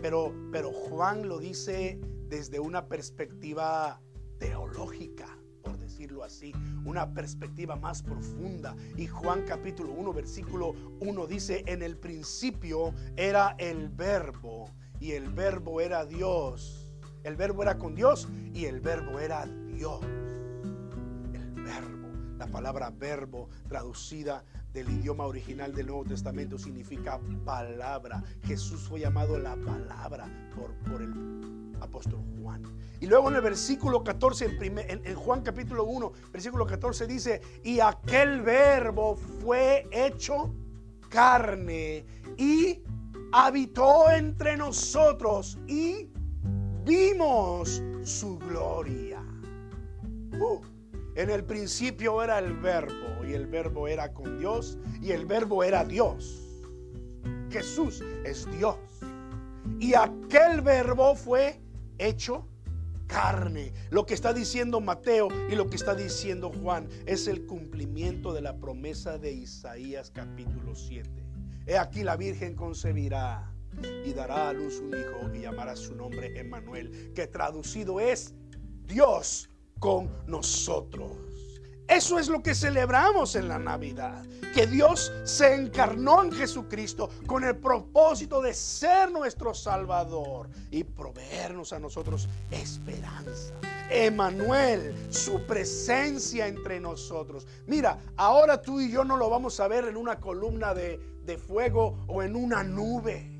pero, 0.00 0.33
pero 0.52 0.73
Juan 0.73 1.28
lo 1.28 1.38
dice 1.38 1.99
desde 2.28 2.60
una 2.60 2.88
perspectiva 2.88 4.00
teológica, 4.38 5.26
por 5.62 5.78
decirlo 5.78 6.24
así, 6.24 6.52
una 6.84 7.12
perspectiva 7.14 7.76
más 7.76 8.02
profunda. 8.02 8.76
Y 8.96 9.06
Juan 9.06 9.42
capítulo 9.46 9.92
1, 9.92 10.12
versículo 10.12 10.74
1 11.00 11.26
dice, 11.26 11.64
en 11.66 11.82
el 11.82 11.96
principio 11.96 12.92
era 13.16 13.56
el 13.58 13.88
verbo 13.88 14.70
y 15.00 15.12
el 15.12 15.30
verbo 15.30 15.80
era 15.80 16.04
Dios. 16.04 16.92
El 17.22 17.36
verbo 17.36 17.62
era 17.62 17.78
con 17.78 17.94
Dios 17.94 18.28
y 18.52 18.66
el 18.66 18.80
verbo 18.80 19.18
era 19.18 19.46
Dios. 19.46 20.00
El 21.32 21.54
verbo, 21.54 22.08
la 22.36 22.46
palabra 22.46 22.90
verbo 22.90 23.48
traducida 23.68 24.44
del 24.74 24.90
idioma 24.90 25.24
original 25.24 25.72
del 25.72 25.86
Nuevo 25.86 26.04
Testamento 26.04 26.58
significa 26.58 27.20
palabra. 27.44 28.22
Jesús 28.42 28.80
fue 28.88 29.00
llamado 29.00 29.38
la 29.38 29.56
palabra 29.56 30.28
por, 30.54 30.74
por 30.90 31.00
el 31.00 31.74
apóstol 31.80 32.20
Juan. 32.42 32.62
Y 33.00 33.06
luego 33.06 33.28
en 33.30 33.36
el 33.36 33.40
versículo 33.40 34.02
14, 34.02 34.58
en, 34.60 35.14
Juan 35.14 35.42
capítulo 35.42 35.84
1, 35.84 36.12
versículo 36.32 36.66
14 36.66 37.06
dice, 37.06 37.40
y 37.62 37.78
aquel 37.78 38.42
verbo 38.42 39.14
fue 39.14 39.86
hecho 39.92 40.52
carne 41.08 42.04
y 42.36 42.82
habitó 43.32 44.10
entre 44.10 44.56
nosotros 44.56 45.56
y 45.68 46.08
vimos 46.84 47.80
su 48.02 48.38
gloria. 48.38 49.22
Uh, 50.40 50.60
en 51.16 51.30
el 51.30 51.44
principio 51.44 52.23
era 52.23 52.38
el 52.38 52.54
verbo 52.54 53.25
y 53.26 53.33
el 53.35 53.47
verbo 53.47 53.87
era 53.88 54.12
con 54.12 54.38
Dios 54.38 54.78
y 55.00 55.12
el 55.12 55.26
verbo 55.26 55.62
era 55.62 55.85
Dios. 55.85 56.40
Jesús 57.50 58.02
es 58.25 58.50
Dios. 58.50 58.76
Y 59.78 59.94
aquel 59.94 60.61
verbo 60.61 61.14
fue 61.14 61.61
hecho 61.99 62.49
carne. 63.06 63.73
Lo 63.90 64.06
que 64.06 64.14
está 64.14 64.33
diciendo 64.33 64.80
Mateo 64.80 65.28
y 65.49 65.54
lo 65.54 65.68
que 65.68 65.76
está 65.76 65.94
diciendo 65.94 66.50
Juan 66.62 66.88
es 67.06 67.28
el 67.28 67.47
cumplimiento 67.47 68.33
de 68.33 68.42
la 68.42 68.56
promesa 68.56 69.18
de 69.18 69.33
Isaías 69.33 70.11
capítulo 70.11 70.75
7. 70.75 71.09
He 71.66 71.78
aquí 71.78 72.02
la 72.02 72.16
Virgen 72.16 72.56
concebirá 72.56 73.52
y 74.04 74.12
dará 74.12 74.49
a 74.49 74.52
luz 74.52 74.80
un 74.80 74.90
hijo 74.90 75.35
y 75.35 75.42
llamará 75.42 75.76
su 75.76 75.94
nombre 75.94 76.38
Emmanuel, 76.38 77.12
que 77.14 77.26
traducido 77.26 78.00
es 78.00 78.35
Dios 78.87 79.49
con 79.78 80.10
nosotros. 80.26 81.12
Eso 81.86 82.18
es 82.18 82.28
lo 82.28 82.42
que 82.42 82.54
celebramos 82.54 83.36
en 83.36 83.46
la 83.46 83.58
Navidad, 83.58 84.24
que 84.54 84.66
Dios 84.66 85.12
se 85.24 85.54
encarnó 85.54 86.22
en 86.24 86.32
Jesucristo 86.32 87.10
con 87.26 87.44
el 87.44 87.56
propósito 87.56 88.40
de 88.40 88.54
ser 88.54 89.12
nuestro 89.12 89.52
Salvador 89.52 90.48
y 90.70 90.82
proveernos 90.82 91.74
a 91.74 91.78
nosotros 91.78 92.26
esperanza. 92.50 93.52
Emanuel, 93.90 94.94
su 95.10 95.44
presencia 95.46 96.46
entre 96.46 96.80
nosotros. 96.80 97.46
Mira, 97.66 97.98
ahora 98.16 98.62
tú 98.62 98.80
y 98.80 98.90
yo 98.90 99.04
no 99.04 99.18
lo 99.18 99.28
vamos 99.28 99.60
a 99.60 99.68
ver 99.68 99.84
en 99.84 99.98
una 99.98 100.18
columna 100.18 100.72
de, 100.72 100.98
de 101.22 101.36
fuego 101.36 101.98
o 102.06 102.22
en 102.22 102.34
una 102.34 102.64
nube. 102.64 103.33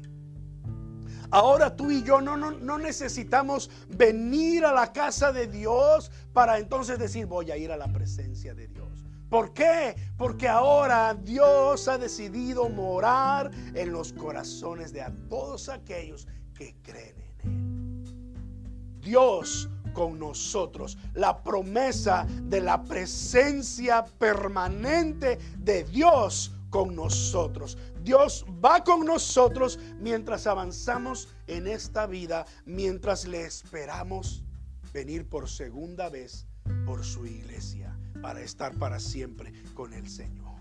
Ahora 1.31 1.75
tú 1.75 1.91
y 1.91 2.03
yo 2.03 2.21
no, 2.21 2.37
no, 2.37 2.79
necesitamos 2.79 3.71
venir 3.89 4.65
a 4.65 4.73
la 4.73 4.93
casa 4.93 5.33
de 5.33 5.47
Dios 5.47 6.11
para 6.33 6.59
entonces 6.59 6.99
decir 6.99 7.27
voy 7.27 7.51
a 7.51 7.57
ir 7.57 7.73
a 7.73 7.77
la 7.77 7.89
presencia 7.89 8.55
de 8.55 8.69
Dios. 8.69 9.05
¿Por 9.29 9.53
qué? 9.53 9.97
Porque 10.17 10.49
ahora 10.49 11.15
Dios 11.15 11.89
ha 11.89 11.99
decidido 11.99 12.69
morar 12.69 13.51
en 13.75 13.93
los 13.93 14.13
corazones 14.13 14.93
de 14.93 15.05
todos 15.29 15.69
aquellos 15.69 16.29
que 16.55 16.77
creen 16.83 17.17
en 17.21 17.41
Él. 17.41 19.01
Dios 19.01 19.69
con 19.95 20.19
nosotros. 20.19 20.99
La 21.15 21.43
promesa 21.43 22.27
de 22.29 22.61
la 22.61 22.83
presencia 22.83 24.05
permanente 24.05 25.39
de 25.57 25.85
Dios 25.85 26.53
con 26.69 26.95
nosotros. 26.95 27.79
Dios 28.05 28.45
va 28.63 28.85
con 28.85 29.07
nosotros 29.07 29.79
mientras 29.99 30.47
avanzamos 30.47 31.29
en 31.47 31.67
esta 31.67 32.07
vida, 32.07 32.45
mientras 32.67 33.27
le 33.27 33.47
esperamos 33.47 34.45
venir 34.93 35.27
por 35.27 35.49
segunda 35.49 36.11
vez 36.11 36.47
por 36.85 37.03
su 37.03 37.25
iglesia 37.27 37.99
para 38.21 38.43
estar 38.43 38.75
para 38.75 39.01
siempre 39.01 39.55
con 39.73 39.95
el 39.95 40.09
Señor. 40.09 40.55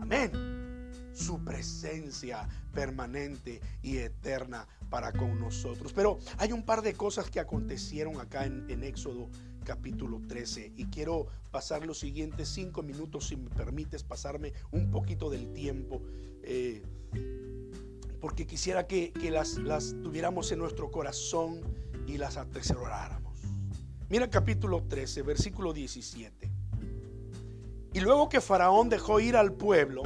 Amén. 0.00 0.90
Su 1.14 1.42
presencia 1.42 2.46
permanente 2.74 3.60
y 3.82 3.96
eterna 3.96 4.66
para 4.90 5.12
con 5.12 5.40
nosotros. 5.40 5.94
Pero 5.94 6.18
hay 6.36 6.52
un 6.52 6.62
par 6.62 6.82
de 6.82 6.92
cosas 6.92 7.30
que 7.30 7.40
acontecieron 7.40 8.20
acá 8.20 8.44
en, 8.44 8.82
Éxodo 8.82 9.30
capítulo 9.62 10.20
13 10.28 10.72
y 10.76 10.86
quiero 10.86 11.26
pasar 11.50 11.86
los 11.86 11.98
siguientes 11.98 12.48
cinco 12.48 12.82
minutos 12.82 13.28
si 13.28 13.36
me 13.36 13.50
permites 13.50 14.02
pasarme 14.02 14.52
un 14.70 14.90
poquito 14.90 15.30
del 15.30 15.52
tiempo 15.52 16.02
eh, 16.42 16.82
porque 18.22 18.46
quisiera 18.46 18.86
que, 18.86 19.12
las, 19.32 19.58
las 19.58 19.96
tuviéramos 20.02 20.52
en 20.52 20.60
nuestro 20.60 20.92
corazón 20.92 21.60
y 22.06 22.18
las 22.18 22.36
atesoráramos. 22.36 23.40
Mira 24.08 24.30
capítulo 24.30 24.84
13, 24.84 25.22
versículo 25.22 25.72
17. 25.72 26.50
Y 27.94 28.00
luego 28.00 28.28
que 28.28 28.40
Faraón 28.40 28.88
dejó 28.88 29.18
ir 29.18 29.36
al 29.36 29.52
pueblo, 29.52 30.02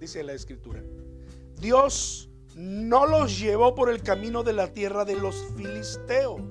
dice 0.00 0.24
la 0.24 0.32
escritura, 0.32 0.82
Dios 1.60 2.28
no 2.56 3.06
los 3.06 3.38
llevó 3.38 3.74
por 3.76 3.88
el 3.88 4.02
camino 4.02 4.42
de 4.42 4.52
la 4.52 4.72
tierra 4.72 5.04
de 5.04 5.14
los 5.14 5.36
filisteos, 5.56 6.42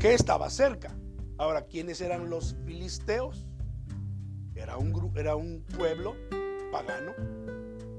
que 0.00 0.14
estaba 0.14 0.48
cerca. 0.48 0.96
Ahora, 1.36 1.66
¿quiénes 1.66 2.00
eran 2.00 2.30
los 2.30 2.56
filisteos? 2.64 3.46
Era 4.54 4.78
un, 4.78 5.12
era 5.14 5.36
un 5.36 5.62
pueblo 5.76 6.16
pagano, 6.72 7.12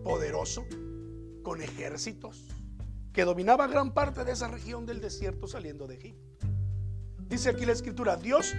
poderoso, 0.04 0.66
con 1.44 1.62
ejércitos, 1.62 2.44
que 3.14 3.24
dominaba 3.24 3.68
gran 3.68 3.94
parte 3.94 4.24
de 4.24 4.32
esa 4.32 4.48
región 4.48 4.88
del 4.88 5.00
desierto 5.00 5.48
saliendo 5.48 5.86
de 5.86 5.96
Egipto. 5.96 6.48
Dice 7.20 7.50
aquí 7.50 7.68
la 7.68 7.74
escritura, 7.74 8.16
Dios 8.16 8.56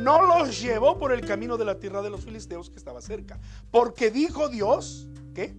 no 0.00 0.24
los 0.24 0.60
llevó 0.60 0.98
por 0.98 1.12
el 1.12 1.20
camino 1.20 1.58
de 1.58 1.66
la 1.66 1.78
tierra 1.78 2.00
de 2.00 2.08
los 2.08 2.24
filisteos 2.24 2.70
que 2.70 2.78
estaba 2.78 3.02
cerca. 3.02 3.38
Porque 3.70 4.10
dijo 4.10 4.48
Dios, 4.48 5.06
¿qué? 5.34 5.54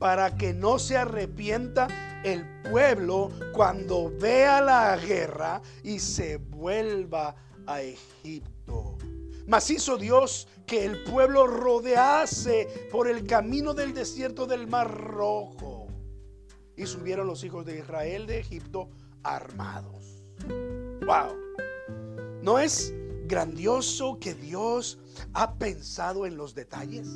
Para 0.00 0.36
que 0.36 0.52
no 0.52 0.80
se 0.80 0.96
arrepienta 0.96 1.86
el 2.24 2.44
pueblo 2.62 3.30
cuando 3.52 4.10
vea 4.18 4.60
la 4.60 4.96
guerra 4.96 5.62
y 5.84 6.00
se 6.00 6.38
vuelva 6.38 7.36
a 7.66 7.82
Egipto. 7.82 8.96
Mas 9.46 9.70
hizo 9.70 9.98
Dios 9.98 10.48
que 10.66 10.84
el 10.86 11.02
pueblo 11.04 11.46
rodease 11.46 12.88
por 12.90 13.08
el 13.08 13.26
camino 13.26 13.74
del 13.74 13.92
desierto 13.92 14.46
del 14.46 14.66
Mar 14.66 14.90
Rojo. 14.90 15.86
Y 16.76 16.86
subieron 16.86 17.26
los 17.26 17.44
hijos 17.44 17.66
de 17.66 17.78
Israel 17.78 18.26
de 18.26 18.38
Egipto 18.38 18.88
armados. 19.22 20.24
Wow. 21.04 21.36
¿No 22.42 22.58
es 22.58 22.94
grandioso 23.26 24.18
que 24.18 24.34
Dios 24.34 24.98
ha 25.34 25.58
pensado 25.58 26.24
en 26.24 26.36
los 26.36 26.54
detalles? 26.54 27.06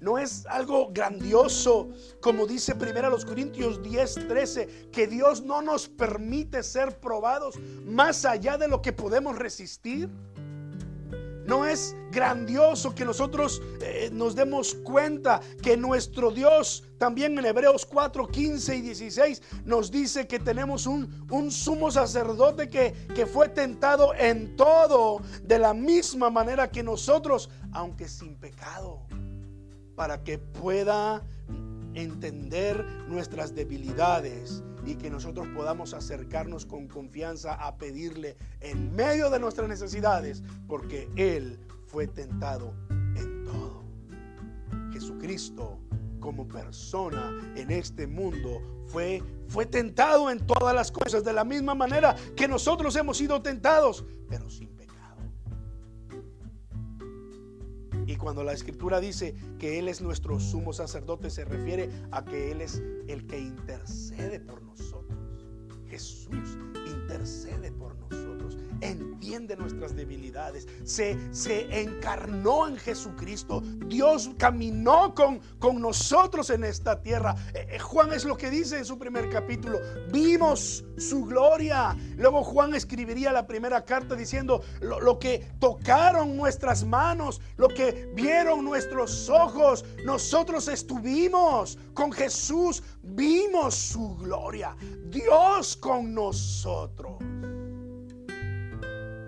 No 0.00 0.16
es 0.16 0.46
algo 0.46 0.90
grandioso, 0.92 1.90
como 2.22 2.46
dice 2.46 2.74
primero 2.74 3.10
los 3.10 3.26
Corintios 3.26 3.82
10, 3.82 4.28
13, 4.28 4.88
que 4.90 5.06
Dios 5.06 5.42
no 5.42 5.60
nos 5.60 5.88
permite 5.88 6.62
ser 6.62 6.98
probados 7.00 7.58
más 7.84 8.24
allá 8.24 8.56
de 8.56 8.66
lo 8.66 8.80
que 8.80 8.94
podemos 8.94 9.38
resistir. 9.38 10.08
No 11.44 11.66
es 11.66 11.96
grandioso 12.12 12.94
que 12.94 13.04
nosotros 13.04 13.60
eh, 13.82 14.08
nos 14.12 14.34
demos 14.34 14.74
cuenta 14.74 15.40
que 15.60 15.76
nuestro 15.76 16.30
Dios, 16.30 16.84
también 16.96 17.36
en 17.38 17.44
Hebreos 17.44 17.84
4, 17.84 18.28
15 18.28 18.76
y 18.76 18.80
16, 18.82 19.42
nos 19.64 19.90
dice 19.90 20.26
que 20.26 20.38
tenemos 20.38 20.86
un, 20.86 21.26
un 21.30 21.50
sumo 21.50 21.90
sacerdote 21.90 22.68
que, 22.68 22.94
que 23.14 23.26
fue 23.26 23.48
tentado 23.48 24.14
en 24.14 24.54
todo, 24.54 25.20
de 25.42 25.58
la 25.58 25.74
misma 25.74 26.30
manera 26.30 26.70
que 26.70 26.82
nosotros, 26.82 27.50
aunque 27.72 28.08
sin 28.08 28.36
pecado, 28.36 29.06
para 30.00 30.24
que 30.24 30.38
pueda 30.38 31.22
entender 31.92 32.86
nuestras 33.06 33.54
debilidades 33.54 34.64
y 34.86 34.94
que 34.94 35.10
nosotros 35.10 35.46
podamos 35.54 35.92
acercarnos 35.92 36.64
con 36.64 36.88
confianza 36.88 37.52
a 37.52 37.76
pedirle 37.76 38.34
en 38.60 38.96
medio 38.96 39.28
de 39.28 39.38
nuestras 39.38 39.68
necesidades, 39.68 40.42
porque 40.66 41.10
Él 41.16 41.58
fue 41.84 42.06
tentado 42.06 42.72
en 42.88 43.44
todo. 43.44 43.84
Jesucristo 44.90 45.78
como 46.18 46.48
persona 46.48 47.38
en 47.54 47.70
este 47.70 48.06
mundo 48.06 48.62
fue, 48.86 49.22
fue 49.48 49.66
tentado 49.66 50.30
en 50.30 50.46
todas 50.46 50.74
las 50.74 50.90
cosas 50.90 51.24
de 51.24 51.34
la 51.34 51.44
misma 51.44 51.74
manera 51.74 52.16
que 52.34 52.48
nosotros 52.48 52.96
hemos 52.96 53.18
sido 53.18 53.42
tentados, 53.42 54.06
pero 54.30 54.48
sin 54.48 54.74
Y 58.10 58.16
cuando 58.16 58.42
la 58.42 58.52
escritura 58.52 58.98
dice 58.98 59.36
que 59.60 59.78
Él 59.78 59.86
es 59.86 60.00
nuestro 60.00 60.40
sumo 60.40 60.72
sacerdote, 60.72 61.30
se 61.30 61.44
refiere 61.44 61.88
a 62.10 62.24
que 62.24 62.50
Él 62.50 62.60
es 62.60 62.82
el 63.06 63.24
que 63.28 63.38
intercede 63.38 64.40
por 64.40 64.60
nosotros. 64.62 65.16
Jesús 65.88 66.58
intercede 66.88 67.70
por 67.70 67.94
nosotros, 68.00 68.39
entiende 68.80 69.56
nuestras 69.56 69.94
debilidades, 69.94 70.66
se, 70.84 71.18
se 71.32 71.80
encarnó 71.80 72.68
en 72.68 72.76
Jesucristo, 72.76 73.62
Dios 73.86 74.30
caminó 74.38 75.14
con, 75.14 75.40
con 75.58 75.80
nosotros 75.80 76.50
en 76.50 76.64
esta 76.64 77.00
tierra. 77.00 77.34
Eh, 77.54 77.68
eh, 77.72 77.78
Juan 77.78 78.12
es 78.12 78.24
lo 78.24 78.36
que 78.36 78.50
dice 78.50 78.78
en 78.78 78.84
su 78.84 78.98
primer 78.98 79.30
capítulo, 79.30 79.78
vimos 80.10 80.84
su 80.96 81.24
gloria. 81.24 81.96
Luego 82.16 82.42
Juan 82.42 82.74
escribiría 82.74 83.32
la 83.32 83.46
primera 83.46 83.84
carta 83.84 84.14
diciendo 84.14 84.62
lo, 84.80 85.00
lo 85.00 85.18
que 85.18 85.50
tocaron 85.58 86.36
nuestras 86.36 86.84
manos, 86.84 87.40
lo 87.56 87.68
que 87.68 88.10
vieron 88.14 88.64
nuestros 88.64 89.28
ojos, 89.28 89.84
nosotros 90.04 90.68
estuvimos 90.68 91.78
con 91.94 92.12
Jesús, 92.12 92.82
vimos 93.02 93.74
su 93.74 94.16
gloria. 94.16 94.76
Dios 95.10 95.76
con 95.76 96.14
nosotros 96.14 97.18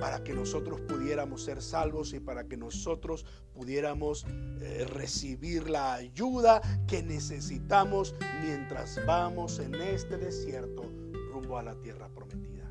para 0.03 0.25
que 0.25 0.35
nosotros 0.35 0.81
pudiéramos 0.81 1.45
ser 1.45 1.63
salvos 1.63 2.13
y 2.13 2.19
para 2.19 2.49
que 2.49 2.57
nosotros 2.57 3.25
pudiéramos 3.55 4.27
eh, 4.61 4.85
recibir 4.85 5.71
la 5.71 5.95
ayuda 5.95 6.61
que 6.89 7.05
necesitamos 7.05 8.13
mientras 8.43 8.99
vamos 9.07 9.61
en 9.61 9.77
este 9.77 10.17
desierto 10.17 10.83
rumbo 11.31 11.57
a 11.57 11.63
la 11.63 11.77
tierra 11.77 12.09
prometida, 12.09 12.69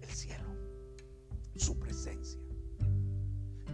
el 0.00 0.08
cielo, 0.08 0.48
su 1.54 1.78
presencia. 1.78 2.40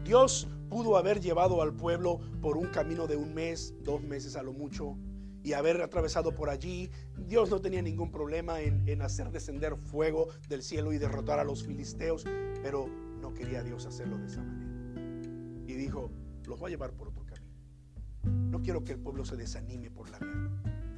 Dios 0.04 0.46
pudo 0.68 0.98
haber 0.98 1.22
llevado 1.22 1.62
al 1.62 1.72
pueblo 1.72 2.20
por 2.42 2.58
un 2.58 2.66
camino 2.66 3.06
de 3.06 3.16
un 3.16 3.32
mes, 3.32 3.72
dos 3.80 4.02
meses 4.02 4.36
a 4.36 4.42
lo 4.42 4.52
mucho, 4.52 4.98
y 5.44 5.52
haber 5.52 5.82
atravesado 5.82 6.34
por 6.34 6.48
allí, 6.48 6.90
Dios 7.18 7.50
no 7.50 7.60
tenía 7.60 7.82
ningún 7.82 8.10
problema 8.10 8.62
en, 8.62 9.02
hacer 9.02 9.30
descender 9.30 9.76
fuego 9.76 10.28
del 10.48 10.62
cielo 10.62 10.92
y 10.92 10.98
derrotar 10.98 11.38
a 11.38 11.44
los 11.44 11.62
filisteos, 11.62 12.24
pero 12.62 12.88
no 13.20 13.34
quería 13.34 13.62
Dios 13.62 13.84
hacerlo 13.84 14.16
de 14.16 14.26
esa 14.26 14.42
manera. 14.42 14.72
Y 15.66 15.74
dijo, 15.74 16.10
los 16.46 16.58
voy 16.58 16.68
a 16.68 16.70
llevar 16.70 16.92
por 16.92 17.08
otro 17.08 17.26
camino. 17.26 17.52
No 18.24 18.62
quiero 18.62 18.84
que 18.84 18.92
el 18.92 18.98
pueblo 18.98 19.26
se 19.26 19.36
desanime 19.36 19.90
por 19.90 20.08
la 20.08 20.18
guerra. 20.18 20.50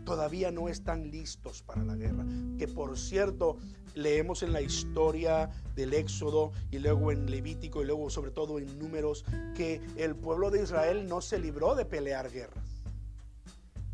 Todavía 0.04 0.52
no 0.52 0.68
están 0.68 1.10
listos 1.10 1.64
para 1.64 1.82
la 1.82 1.96
guerra. 1.96 2.24
Que 2.56 2.68
por 2.68 2.96
cierto, 2.96 3.56
leemos 3.96 4.44
en 4.44 4.52
la 4.52 4.60
historia 4.60 5.50
del 5.74 5.92
Éxodo 5.92 6.52
y 6.70 6.78
luego 6.78 7.10
en 7.10 7.28
Levítico 7.28 7.82
y 7.82 7.86
luego 7.86 8.08
sobre 8.10 8.30
todo 8.30 8.60
en 8.60 8.78
Números 8.78 9.24
que 9.56 9.80
el 9.96 10.14
pueblo 10.14 10.52
de 10.52 10.62
Israel 10.62 11.08
no 11.08 11.20
se 11.20 11.40
libró 11.40 11.74
de 11.74 11.84
pelear 11.84 12.30
guerras 12.30 12.65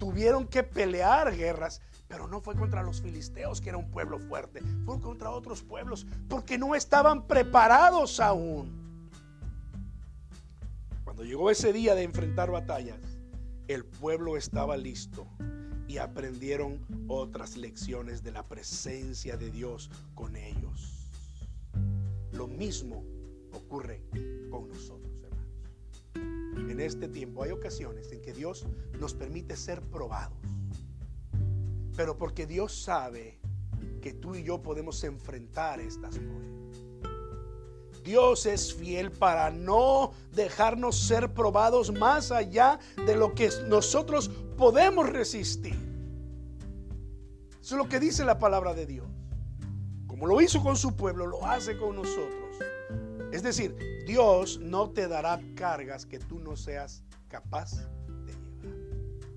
tuvieron 0.03 0.49
que 0.49 0.65
pelear 0.65 1.33
guerras, 1.37 1.81
pero 2.09 2.27
no 2.27 2.41
fue 2.41 2.57
contra 2.57 2.83
los 2.83 3.01
filisteos, 3.01 3.61
que 3.61 3.69
era 3.69 3.79
un 3.79 3.89
pueblo 3.89 4.19
fuerte, 4.19 4.61
fue 4.85 5.01
contra 5.01 5.31
otros 5.31 5.63
pueblos, 5.63 6.09
porque 6.29 6.59
no 6.59 6.75
estaban 6.75 7.29
preparados 7.29 8.19
aún. 8.19 9.09
Cuando 11.05 11.23
llegó 11.23 11.53
ese 11.53 11.73
día 11.73 11.95
de 11.95 12.03
enfrentar 12.03 12.51
batallas, 12.51 12.99
el 13.69 13.85
pueblo 13.85 14.37
estaba 14.37 14.77
listo 14.77 15.25
y 15.87 15.99
aprendieron 15.99 16.85
otras 17.07 17.57
lecciones 17.57 18.25
de 18.25 18.33
la 18.33 18.43
presencia 18.49 19.37
de 19.37 19.53
Dios 19.53 19.89
con 20.17 20.35
ellos. 20.35 21.13
Lo 22.33 22.49
mismo 22.49 23.05
ocurre 23.53 24.03
con 24.51 24.69
nosotros 24.69 25.02
este 26.87 27.09
tiempo 27.09 27.43
hay 27.43 27.51
ocasiones 27.51 28.11
en 28.13 28.21
que 28.21 28.33
Dios 28.33 28.67
nos 28.99 29.15
permite 29.15 29.57
ser 29.57 29.81
probados. 29.83 30.39
Pero 31.97 32.17
porque 32.17 32.47
Dios 32.47 32.83
sabe 32.83 33.39
que 34.01 34.13
tú 34.13 34.35
y 34.35 34.43
yo 34.43 34.63
podemos 34.63 35.03
enfrentar 35.05 35.81
estas 35.81 36.19
pruebas. 36.19 36.43
Dios 38.03 38.47
es 38.47 38.75
fiel 38.75 39.13
para 39.13 39.51
no 39.51 40.13
dejarnos 40.33 40.99
ser 40.99 41.33
probados 41.33 41.93
más 41.93 42.33
allá 42.33 42.81
de 43.07 43.15
lo 43.15 43.35
que 43.35 43.51
nosotros 43.69 44.29
podemos 44.57 45.09
resistir. 45.09 45.77
Eso 47.61 47.77
es 47.77 47.79
lo 47.79 47.89
que 47.89 48.01
dice 48.01 48.25
la 48.25 48.39
palabra 48.39 48.75
de 48.75 48.87
Dios. 48.87 49.07
Como 50.09 50.27
lo 50.27 50.41
hizo 50.41 50.63
con 50.63 50.77
su 50.77 50.97
pueblo, 50.97 51.27
lo 51.27 51.47
hace 51.47 51.79
con 51.79 51.95
nosotros. 51.95 52.42
Es 53.33 53.43
decir, 53.43 53.75
Dios 54.07 54.61
no 54.61 54.91
te 54.91 55.09
dará 55.09 55.41
cargas 55.55 56.05
que 56.05 56.19
tú 56.19 56.39
no 56.39 56.55
seas 56.55 57.03
capaz 57.29 57.71
de 58.27 58.33
llevar. 58.33 59.33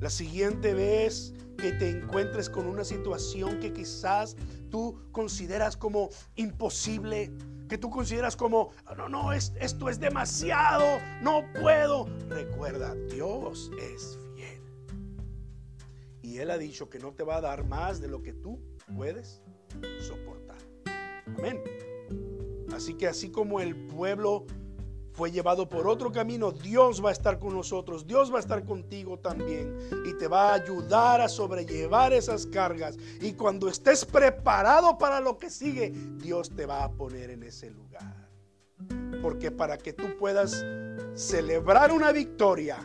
La 0.00 0.08
siguiente 0.08 0.72
vez 0.72 1.34
que 1.58 1.72
te 1.72 1.90
encuentres 1.90 2.48
con 2.48 2.66
una 2.66 2.82
situación 2.84 3.60
que 3.60 3.74
quizás 3.74 4.34
tú 4.70 4.98
consideras 5.12 5.76
como 5.76 6.08
imposible, 6.36 7.30
que 7.68 7.76
tú 7.76 7.90
consideras 7.90 8.34
como, 8.34 8.70
no, 8.96 9.10
no, 9.10 9.30
esto 9.34 9.90
es 9.90 10.00
demasiado, 10.00 11.00
no 11.20 11.44
puedo. 11.60 12.06
Recuerda, 12.30 12.94
Dios 13.12 13.70
es 13.78 14.18
fiel. 14.34 14.62
Y 16.22 16.38
Él 16.38 16.50
ha 16.50 16.56
dicho 16.56 16.88
que 16.88 16.98
no 16.98 17.12
te 17.12 17.24
va 17.24 17.36
a 17.36 17.40
dar 17.42 17.66
más 17.66 18.00
de 18.00 18.08
lo 18.08 18.22
que 18.22 18.32
tú 18.32 18.58
puedes 18.96 19.42
soportar. 20.00 20.56
Amén. 21.36 21.62
Así 22.74 22.94
que 22.94 23.08
así 23.08 23.30
como 23.30 23.60
el 23.60 23.74
pueblo 23.76 24.46
fue 25.12 25.30
llevado 25.30 25.68
por 25.68 25.86
otro 25.86 26.10
camino, 26.12 26.50
Dios 26.52 27.04
va 27.04 27.10
a 27.10 27.12
estar 27.12 27.38
con 27.38 27.52
nosotros, 27.52 28.06
Dios 28.06 28.32
va 28.32 28.36
a 28.36 28.40
estar 28.40 28.64
contigo 28.64 29.18
también 29.18 29.76
y 30.06 30.14
te 30.14 30.28
va 30.28 30.50
a 30.50 30.54
ayudar 30.54 31.20
a 31.20 31.28
sobrellevar 31.28 32.12
esas 32.12 32.46
cargas. 32.46 32.96
Y 33.20 33.32
cuando 33.32 33.68
estés 33.68 34.04
preparado 34.04 34.96
para 34.96 35.20
lo 35.20 35.36
que 35.36 35.50
sigue, 35.50 35.92
Dios 36.16 36.50
te 36.50 36.64
va 36.64 36.84
a 36.84 36.90
poner 36.90 37.30
en 37.30 37.42
ese 37.42 37.70
lugar. 37.70 38.30
Porque 39.20 39.50
para 39.50 39.76
que 39.76 39.92
tú 39.92 40.16
puedas 40.18 40.64
celebrar 41.14 41.92
una 41.92 42.12
victoria, 42.12 42.78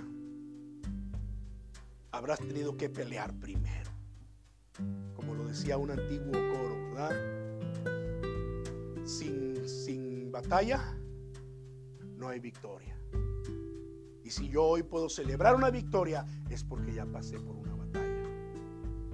habrás 2.11 2.39
tenido 2.39 2.75
que 2.75 2.89
pelear 2.89 3.33
primero. 3.39 3.91
Como 5.15 5.35
lo 5.35 5.45
decía 5.45 5.77
un 5.77 5.91
antiguo 5.91 6.33
coro, 6.33 6.75
¿verdad? 6.91 7.15
Sin, 9.05 9.54
sin 9.67 10.31
batalla 10.31 10.97
no 12.17 12.29
hay 12.29 12.39
victoria. 12.39 12.97
Y 14.23 14.31
si 14.31 14.49
yo 14.49 14.63
hoy 14.63 14.83
puedo 14.83 15.07
celebrar 15.07 15.55
una 15.55 15.69
victoria, 15.69 16.25
es 16.49 16.63
porque 16.63 16.93
ya 16.93 17.05
pasé 17.05 17.39
por 17.39 17.55
una 17.55 17.75
batalla 17.75 18.23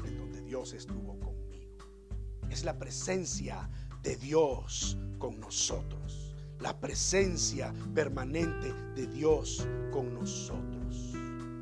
en 0.05 0.17
donde 0.17 0.41
Dios 0.41 0.73
estuvo 0.73 1.19
conmigo. 1.19 1.77
Es 2.49 2.63
la 2.63 2.77
presencia 2.77 3.69
de 4.03 4.15
Dios 4.15 4.97
con 5.17 5.39
nosotros. 5.39 6.33
La 6.59 6.79
presencia 6.79 7.73
permanente 7.93 8.73
de 8.95 9.07
Dios 9.07 9.67
con 9.91 10.13
nosotros. 10.13 11.13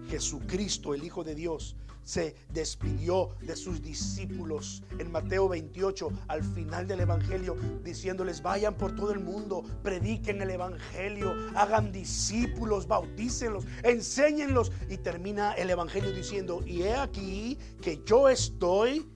Jesucristo, 0.10 0.94
el 0.94 1.04
Hijo 1.04 1.24
de 1.24 1.36
Dios, 1.36 1.76
se 2.10 2.36
despidió 2.52 3.30
de 3.40 3.56
sus 3.56 3.84
discípulos 3.84 4.82
en 4.98 5.12
Mateo 5.12 5.48
28 5.48 6.10
al 6.28 6.44
final 6.44 6.88
del 6.88 7.02
Evangelio 7.02 7.56
diciéndoles 7.84 8.42
vayan 8.42 8.76
por 8.76 8.96
todo 8.96 9.12
el 9.12 9.20
mundo, 9.20 9.64
prediquen 9.84 10.42
el 10.42 10.50
Evangelio, 10.50 11.36
hagan 11.54 11.92
discípulos, 11.92 12.88
bautícenlos, 12.88 13.66
enséñenlos 13.84 14.72
y 14.90 14.98
termina 14.98 15.54
el 15.54 15.70
Evangelio 15.70 16.12
diciendo 16.12 16.64
y 16.66 16.82
he 16.82 16.96
aquí 16.96 17.60
que 17.80 18.02
yo 18.04 18.28
estoy 18.28 19.08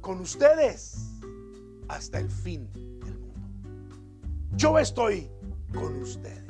con 0.00 0.20
ustedes 0.20 1.08
hasta 1.88 2.20
el 2.20 2.30
fin 2.30 2.70
del 3.00 3.18
mundo. 3.18 3.98
Yo 4.52 4.78
estoy 4.78 5.28
con 5.74 6.00
ustedes. 6.00 6.44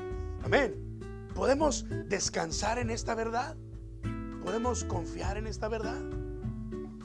Amén. 0.44 0.74
¿Podemos 1.34 1.86
descansar 2.10 2.78
en 2.78 2.90
esta 2.90 3.14
verdad? 3.14 3.56
¿Podemos 4.44 4.82
confiar 4.84 5.36
en 5.36 5.46
esta 5.46 5.68
verdad? 5.68 6.02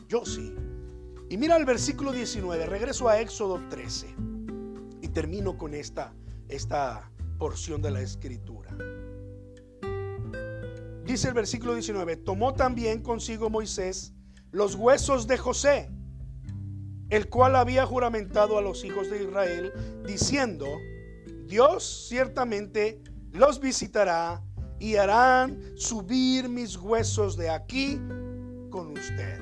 Yo 0.07 0.25
sí. 0.25 0.55
Y 1.29 1.37
mira 1.37 1.55
el 1.57 1.65
versículo 1.65 2.11
19, 2.11 2.65
regreso 2.65 3.09
a 3.09 3.19
Éxodo 3.19 3.61
13 3.69 4.15
y 5.01 5.07
termino 5.09 5.57
con 5.57 5.73
esta, 5.73 6.13
esta 6.49 7.11
porción 7.37 7.81
de 7.81 7.91
la 7.91 8.01
escritura. 8.01 8.75
Dice 11.05 11.27
el 11.27 11.33
versículo 11.35 11.73
19, 11.73 12.17
tomó 12.17 12.53
también 12.53 13.01
consigo 13.01 13.49
Moisés 13.49 14.13
los 14.51 14.75
huesos 14.75 15.27
de 15.27 15.37
José, 15.37 15.91
el 17.09 17.29
cual 17.29 17.55
había 17.55 17.85
juramentado 17.85 18.57
a 18.57 18.61
los 18.61 18.83
hijos 18.83 19.09
de 19.11 19.23
Israel, 19.23 19.73
diciendo, 20.05 20.65
Dios 21.45 22.07
ciertamente 22.09 23.01
los 23.31 23.59
visitará 23.59 24.43
y 24.79 24.95
harán 24.95 25.59
subir 25.75 26.49
mis 26.49 26.77
huesos 26.77 27.37
de 27.37 27.49
aquí 27.49 27.99
con 28.69 28.91
ustedes. 28.91 29.41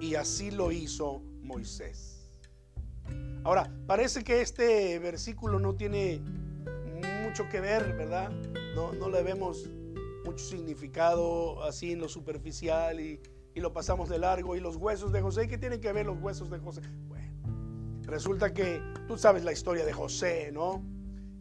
Y 0.00 0.16
así 0.16 0.50
lo 0.50 0.70
hizo 0.70 1.22
Moisés. 1.42 2.28
Ahora, 3.42 3.70
parece 3.86 4.24
que 4.24 4.40
este 4.40 4.98
versículo 4.98 5.58
no 5.58 5.74
tiene 5.74 6.20
mucho 7.24 7.48
que 7.48 7.60
ver, 7.60 7.96
¿verdad? 7.96 8.30
No, 8.74 8.92
no 8.92 9.08
le 9.08 9.22
vemos 9.22 9.68
mucho 10.24 10.44
significado 10.44 11.62
así 11.64 11.92
en 11.92 12.00
lo 12.00 12.08
superficial 12.08 13.00
y, 13.00 13.20
y 13.54 13.60
lo 13.60 13.72
pasamos 13.72 14.08
de 14.08 14.18
largo. 14.18 14.56
Y 14.56 14.60
los 14.60 14.76
huesos 14.76 15.12
de 15.12 15.20
José, 15.20 15.48
¿qué 15.48 15.58
tienen 15.58 15.80
que 15.80 15.92
ver 15.92 16.06
los 16.06 16.18
huesos 16.20 16.50
de 16.50 16.58
José? 16.58 16.82
Bueno, 17.06 17.32
resulta 18.02 18.52
que 18.52 18.80
tú 19.08 19.16
sabes 19.18 19.44
la 19.44 19.52
historia 19.52 19.84
de 19.84 19.92
José, 19.92 20.50
¿no? 20.52 20.82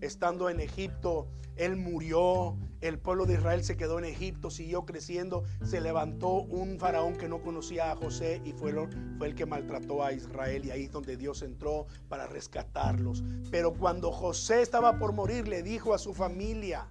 Estando 0.03 0.49
en 0.49 0.59
Egipto, 0.59 1.27
él 1.55 1.77
murió, 1.77 2.57
el 2.81 2.99
pueblo 2.99 3.25
de 3.25 3.35
Israel 3.35 3.63
se 3.63 3.77
quedó 3.77 3.99
en 3.99 4.05
Egipto, 4.05 4.49
siguió 4.49 4.85
creciendo, 4.85 5.43
se 5.63 5.81
levantó 5.81 6.41
un 6.41 6.79
faraón 6.79 7.15
que 7.15 7.29
no 7.29 7.41
conocía 7.41 7.91
a 7.91 7.95
José 7.95 8.41
y 8.43 8.53
fue, 8.53 8.71
el 8.71 9.35
que 9.35 9.45
maltrató 9.45 10.03
a 10.03 10.13
Israel 10.13 10.65
y 10.65 10.71
ahí 10.71 10.83
es 10.85 10.91
donde 10.91 11.15
Dios 11.15 11.41
entró 11.43 11.85
para 12.09 12.27
rescatarlos. 12.27 13.23
Pero 13.51 13.73
cuando 13.73 14.11
José 14.11 14.61
estaba 14.61 14.97
por 14.97 15.13
morir, 15.13 15.47
le 15.47 15.63
dijo 15.63 15.93
a 15.93 15.99
su 15.99 16.13
familia, 16.13 16.87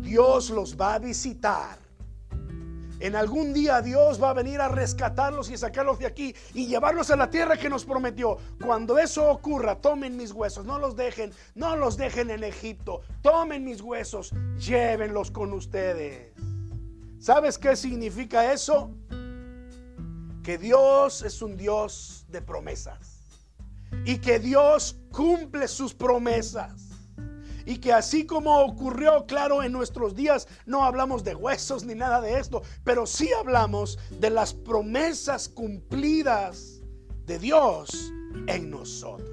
Dios 0.00 0.50
los 0.50 0.78
va 0.78 0.94
a 0.94 0.98
visitar 0.98 1.89
en 3.00 3.16
algún 3.16 3.54
día 3.54 3.80
Dios 3.80 4.22
va 4.22 4.30
a 4.30 4.34
venir 4.34 4.60
a 4.60 4.68
rescatarlos 4.68 5.50
y 5.50 5.56
sacarlos 5.56 5.98
de 5.98 6.06
aquí 6.06 6.34
y 6.52 6.66
llevarlos 6.66 7.10
a 7.10 7.16
la 7.16 7.30
tierra 7.30 7.56
que 7.56 7.70
nos 7.70 7.84
prometió. 7.84 8.36
Cuando 8.62 8.98
eso 8.98 9.30
ocurra, 9.30 9.80
tomen 9.80 10.16
mis 10.16 10.32
huesos, 10.32 10.66
no 10.66 10.78
los 10.78 10.96
dejen, 10.96 11.32
no 11.54 11.76
los 11.76 11.96
dejen 11.96 12.30
en 12.30 12.44
Egipto. 12.44 13.00
Tomen 13.22 13.64
mis 13.64 13.80
huesos, 13.80 14.32
llévenlos 14.58 15.30
con 15.30 15.52
ustedes. 15.54 16.34
¿Sabes 17.18 17.58
qué 17.58 17.74
significa 17.74 18.52
eso? 18.52 18.90
Que 20.42 20.58
Dios 20.58 21.22
es 21.22 21.40
un 21.40 21.56
Dios 21.56 22.26
de 22.28 22.42
promesas 22.42 23.20
y 24.04 24.18
que 24.18 24.38
Dios 24.38 24.96
cumple 25.10 25.68
sus 25.68 25.94
promesas. 25.94 26.89
Y 27.66 27.78
que 27.78 27.92
así 27.92 28.26
como 28.26 28.60
ocurrió, 28.60 29.26
claro, 29.26 29.62
en 29.62 29.72
nuestros 29.72 30.14
días, 30.14 30.48
no 30.66 30.84
hablamos 30.84 31.24
de 31.24 31.34
huesos 31.34 31.84
ni 31.84 31.94
nada 31.94 32.20
de 32.20 32.38
esto, 32.38 32.62
pero 32.84 33.06
sí 33.06 33.30
hablamos 33.32 33.98
de 34.18 34.30
las 34.30 34.54
promesas 34.54 35.48
cumplidas 35.48 36.80
de 37.26 37.38
Dios 37.38 38.12
en 38.46 38.70
nosotros. 38.70 39.28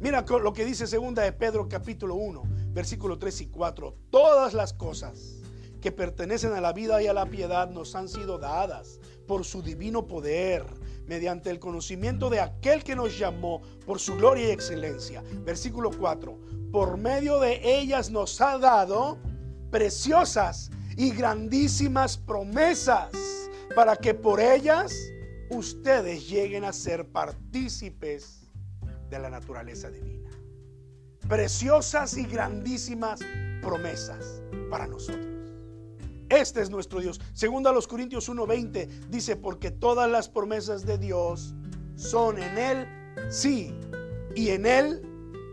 Mira 0.00 0.22
lo 0.22 0.52
que 0.52 0.64
dice 0.64 0.86
segunda 0.86 1.22
de 1.22 1.32
Pedro 1.32 1.68
capítulo 1.68 2.16
1, 2.16 2.42
versículo 2.72 3.18
3 3.18 3.42
y 3.42 3.46
4. 3.46 3.94
Todas 4.10 4.52
las 4.52 4.72
cosas 4.72 5.36
que 5.80 5.92
pertenecen 5.92 6.52
a 6.54 6.60
la 6.60 6.72
vida 6.72 7.02
y 7.02 7.06
a 7.06 7.12
la 7.12 7.26
piedad 7.26 7.70
nos 7.70 7.94
han 7.94 8.08
sido 8.08 8.38
dadas 8.38 8.98
por 9.26 9.44
su 9.44 9.62
divino 9.62 10.06
poder 10.06 10.64
mediante 11.06 11.50
el 11.50 11.58
conocimiento 11.58 12.30
de 12.30 12.40
aquel 12.40 12.84
que 12.84 12.96
nos 12.96 13.18
llamó 13.18 13.62
por 13.84 13.98
su 13.98 14.16
gloria 14.16 14.48
y 14.48 14.50
excelencia. 14.50 15.22
Versículo 15.44 15.90
4. 15.90 16.38
Por 16.72 16.96
medio 16.96 17.38
de 17.38 17.60
ellas 17.62 18.10
nos 18.10 18.40
ha 18.40 18.56
dado 18.56 19.18
preciosas 19.70 20.70
y 20.96 21.10
grandísimas 21.10 22.16
promesas 22.16 23.10
para 23.76 23.94
que 23.94 24.14
por 24.14 24.40
ellas 24.40 24.94
ustedes 25.50 26.26
lleguen 26.28 26.64
a 26.64 26.72
ser 26.72 27.06
partícipes 27.06 28.50
de 29.10 29.18
la 29.18 29.28
naturaleza 29.28 29.90
divina. 29.90 30.30
Preciosas 31.28 32.16
y 32.16 32.24
grandísimas 32.24 33.20
promesas 33.60 34.42
para 34.70 34.86
nosotros. 34.86 35.26
Este 36.30 36.62
es 36.62 36.70
nuestro 36.70 37.00
Dios. 37.00 37.20
Segundo 37.34 37.68
a 37.68 37.72
los 37.72 37.86
Corintios 37.86 38.30
1:20 38.30 39.10
dice, 39.10 39.36
porque 39.36 39.70
todas 39.70 40.10
las 40.10 40.30
promesas 40.30 40.86
de 40.86 40.96
Dios 40.96 41.54
son 41.96 42.38
en 42.38 42.56
Él 42.56 42.88
sí 43.28 43.74
y 44.34 44.48
en 44.48 44.64
Él 44.64 45.02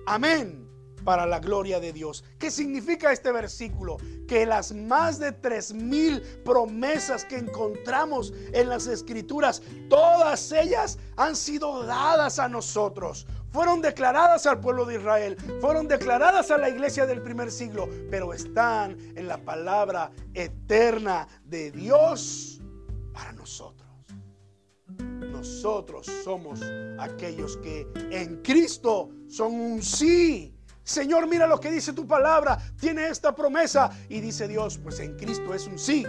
amén. 0.05 0.58
Para 1.03 1.25
la 1.25 1.39
gloria 1.39 1.79
de 1.79 1.93
Dios. 1.93 2.23
¿Qué 2.37 2.51
significa 2.51 3.11
este 3.11 3.31
versículo? 3.31 3.97
Que 4.27 4.45
las 4.45 4.73
más 4.73 5.19
de 5.19 5.31
tres 5.31 5.73
mil 5.73 6.21
promesas 6.43 7.25
que 7.25 7.37
encontramos 7.37 8.33
en 8.53 8.69
las 8.69 8.87
escrituras, 8.87 9.61
todas 9.89 10.51
ellas 10.51 10.97
han 11.17 11.35
sido 11.35 11.83
dadas 11.83 12.39
a 12.39 12.47
nosotros. 12.47 13.27
Fueron 13.51 13.81
declaradas 13.81 14.45
al 14.45 14.59
pueblo 14.59 14.85
de 14.85 14.95
Israel, 14.95 15.35
fueron 15.59 15.87
declaradas 15.87 16.51
a 16.51 16.57
la 16.57 16.69
iglesia 16.69 17.07
del 17.07 17.21
primer 17.23 17.51
siglo, 17.51 17.89
pero 18.11 18.33
están 18.33 18.95
en 19.15 19.27
la 19.27 19.37
palabra 19.37 20.11
eterna 20.35 21.27
de 21.45 21.71
Dios 21.71 22.61
para 23.11 23.33
nosotros. 23.33 23.89
Nosotros 24.99 26.05
somos 26.23 26.61
aquellos 26.99 27.57
que 27.57 27.87
en 28.11 28.41
Cristo 28.43 29.09
son 29.27 29.53
un 29.53 29.81
sí 29.81 30.53
Señor, 30.89 31.27
mira 31.27 31.45
lo 31.45 31.59
que 31.59 31.69
dice 31.69 31.93
tu 31.93 32.07
palabra, 32.07 32.57
tiene 32.79 33.09
esta 33.09 33.35
promesa. 33.35 33.91
Y 34.09 34.21
dice 34.21 34.47
Dios, 34.47 34.79
pues 34.79 34.99
en 34.99 35.15
Cristo 35.17 35.53
es 35.53 35.67
un 35.67 35.77
sí. 35.77 36.03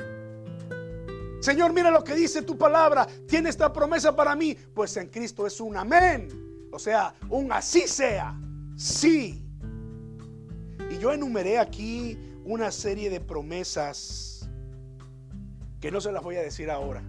Señor, 1.40 1.74
mira 1.74 1.90
lo 1.90 2.02
que 2.02 2.14
dice 2.14 2.40
tu 2.40 2.56
palabra, 2.56 3.06
tiene 3.28 3.50
esta 3.50 3.70
promesa 3.70 4.16
para 4.16 4.34
mí, 4.34 4.56
pues 4.74 4.96
en 4.96 5.08
Cristo 5.08 5.46
es 5.46 5.60
un 5.60 5.76
amén. 5.76 6.30
O 6.72 6.78
sea, 6.78 7.14
un 7.28 7.52
así 7.52 7.86
sea, 7.86 8.34
sí. 8.74 9.44
Y 10.90 10.96
yo 10.96 11.12
enumeré 11.12 11.58
aquí 11.58 12.18
una 12.46 12.70
serie 12.70 13.10
de 13.10 13.20
promesas 13.20 14.48
que 15.78 15.90
no 15.90 16.00
se 16.00 16.10
las 16.10 16.22
voy 16.22 16.36
a 16.36 16.40
decir 16.40 16.70
ahora. 16.70 17.02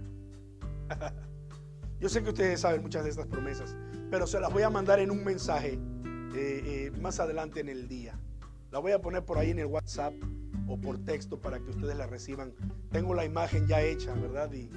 Yo 2.00 2.08
sé 2.08 2.22
que 2.22 2.30
ustedes 2.30 2.60
saben 2.60 2.82
muchas 2.82 3.04
de 3.04 3.10
estas 3.10 3.28
promesas, 3.28 3.76
pero 4.10 4.26
se 4.26 4.40
las 4.40 4.52
voy 4.52 4.64
a 4.64 4.70
mandar 4.70 4.98
en 4.98 5.10
un 5.10 5.22
mensaje 5.22 5.78
eh, 6.34 6.62
eh, 6.64 6.90
más 7.00 7.20
adelante 7.20 7.60
en 7.60 7.68
el 7.68 7.88
día. 7.88 8.18
La 8.70 8.78
voy 8.78 8.92
a 8.92 9.02
poner 9.02 9.24
por 9.24 9.38
ahí 9.38 9.50
en 9.50 9.58
el 9.58 9.66
WhatsApp 9.66 10.14
o 10.66 10.80
por 10.80 10.98
texto 11.04 11.38
para 11.38 11.58
que 11.58 11.70
ustedes 11.70 11.96
la 11.96 12.06
reciban. 12.06 12.54
Tengo 12.90 13.14
la 13.14 13.24
imagen 13.24 13.66
ya 13.66 13.82
hecha, 13.82 14.14
¿verdad? 14.14 14.50
Y, 14.52 14.70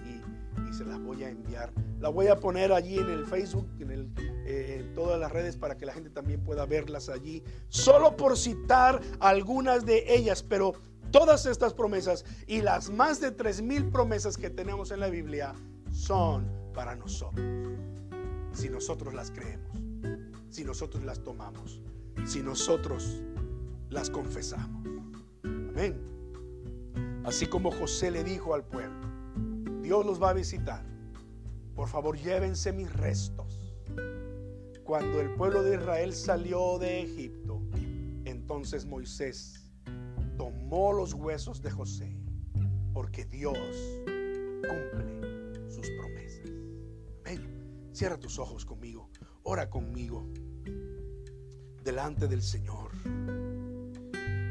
se 0.74 0.84
las 0.84 1.00
voy 1.00 1.24
a 1.24 1.30
enviar. 1.30 1.72
La 2.02 2.10
voy 2.10 2.28
a 2.28 2.38
poner 2.38 2.74
allí 2.74 2.98
en 2.98 3.10
el 3.10 3.26
Facebook, 3.26 3.66
en, 3.80 4.14
eh, 4.46 4.82
en 4.82 4.94
todas 4.94 5.18
las 5.18 5.32
redes 5.32 5.56
para 5.56 5.78
que 5.78 5.86
la 5.86 5.94
gente 5.94 6.10
también 6.10 6.44
pueda 6.44 6.66
verlas 6.66 7.08
allí. 7.08 7.42
Solo 7.70 8.18
por 8.18 8.38
citar 8.38 9.00
algunas 9.22 9.86
de 9.86 10.04
ellas, 10.14 10.44
pero 10.44 10.74
todas 11.12 11.46
estas 11.46 11.74
promesas 11.74 12.26
y 12.46 12.62
las 12.62 12.90
más 12.90 13.22
de 13.22 13.32
tres 13.32 13.62
mil 13.62 13.88
promesas 13.90 14.36
que 14.36 14.50
tenemos 14.50 14.92
en 14.92 15.00
la 15.00 15.08
Biblia 15.08 15.54
son 15.94 16.46
para 16.74 16.98
nosotros. 16.98 17.46
Si 18.52 18.68
nosotros 18.68 19.14
las 19.14 19.32
creemos 19.32 19.75
si 20.56 20.64
nosotros 20.64 21.04
las 21.04 21.22
tomamos, 21.22 21.82
si 22.26 22.42
nosotros 22.42 23.22
las 23.90 24.10
confesamos. 24.10 24.88
Amén. 25.44 26.00
Así 27.26 27.46
como 27.46 27.72
José 27.72 28.10
le 28.10 28.24
dijo 28.24 28.54
al 28.54 28.64
pueblo, 28.64 29.06
Dios 29.82 30.06
los 30.06 30.22
va 30.22 30.30
a 30.30 30.34
visitar. 30.34 30.86
Por 31.76 31.90
favor, 31.90 32.18
llévense 32.18 32.72
mis 32.72 32.90
restos. 32.94 33.76
Cuando 34.86 35.20
el 35.20 35.34
pueblo 35.36 35.62
de 35.62 35.76
Israel 35.76 36.14
salió 36.14 36.80
de 36.80 37.02
Egipto, 37.02 37.62
entonces 38.24 38.86
Moisés 38.86 39.70
tomó 40.38 40.94
los 40.94 41.14
huesos 41.14 41.62
de 41.62 41.72
José, 41.72 42.16
porque 42.94 43.26
Dios 43.26 43.58
cumple 44.62 45.70
sus 45.70 45.90
promesas. 46.00 46.50
Amén. 47.26 47.90
Cierra 47.92 48.18
tus 48.18 48.40
ojos 48.40 48.64
conmigo. 48.64 49.10
Ora 49.44 49.70
conmigo 49.70 50.26
delante 51.86 52.28
del 52.28 52.42
Señor. 52.42 52.92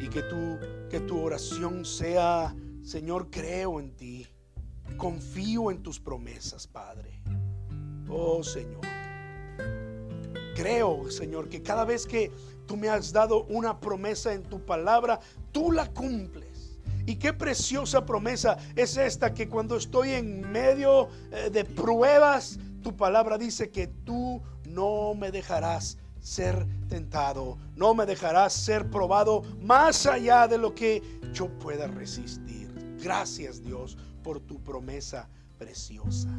Y 0.01 0.09
que 0.09 0.23
tu, 0.23 0.59
que 0.89 1.01
tu 1.01 1.21
oración 1.21 1.85
sea, 1.85 2.55
Señor, 2.83 3.29
creo 3.31 3.81
en 3.81 3.95
ti. 3.97 4.27
Confío 4.97 5.71
en 5.71 5.83
tus 5.83 5.99
promesas, 5.99 6.67
Padre. 6.67 7.21
Oh 8.09 8.43
Señor. 8.43 8.83
Creo, 10.55 11.11
Señor, 11.11 11.49
que 11.49 11.63
cada 11.63 11.85
vez 11.85 12.07
que 12.07 12.31
tú 12.67 12.77
me 12.77 12.89
has 12.89 13.13
dado 13.13 13.45
una 13.47 13.81
promesa 13.81 14.33
en 14.33 14.45
tu 14.45 14.65
palabra, 14.65 15.19
tú 15.51 15.73
la 15.73 15.91
cumples. 15.93 16.79
Y 17.07 17.17
qué 17.17 17.33
preciosa 17.33 18.07
promesa 18.07 18.57
es 18.77 18.97
esta 18.97 19.35
que 19.35 19.49
cuando 19.49 19.77
estoy 19.77 20.11
en 20.11 20.41
medio 20.53 21.09
eh, 21.33 21.51
de 21.51 21.65
pruebas, 21.65 22.59
tu 22.83 22.97
palabra 22.97 23.37
dice 23.37 23.71
que 23.71 23.89
tú 23.89 24.41
no 24.65 25.15
me 25.15 25.31
dejarás 25.31 25.99
ser 26.25 26.67
tentado, 26.89 27.59
no 27.77 27.95
me 27.95 28.07
dejarás 28.07 28.55
ser 28.55 28.91
probado 28.91 29.43
más 29.61 30.07
allá 30.07 30.49
de 30.49 30.57
lo 30.57 30.75
que 30.75 31.21
yo 31.35 31.51
pueda 31.59 31.87
resistir. 31.87 32.73
Gracias 32.99 33.63
Dios 33.63 33.99
por 34.23 34.41
tu 34.41 34.59
promesa 34.65 35.29
preciosa. 35.59 36.31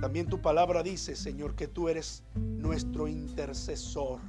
También 0.00 0.28
tu 0.28 0.40
palabra 0.40 0.84
dice, 0.84 1.16
Señor, 1.16 1.56
que 1.56 1.66
tú 1.66 1.88
eres 1.88 2.22
nuestro 2.34 3.08
intercesor 3.08 4.20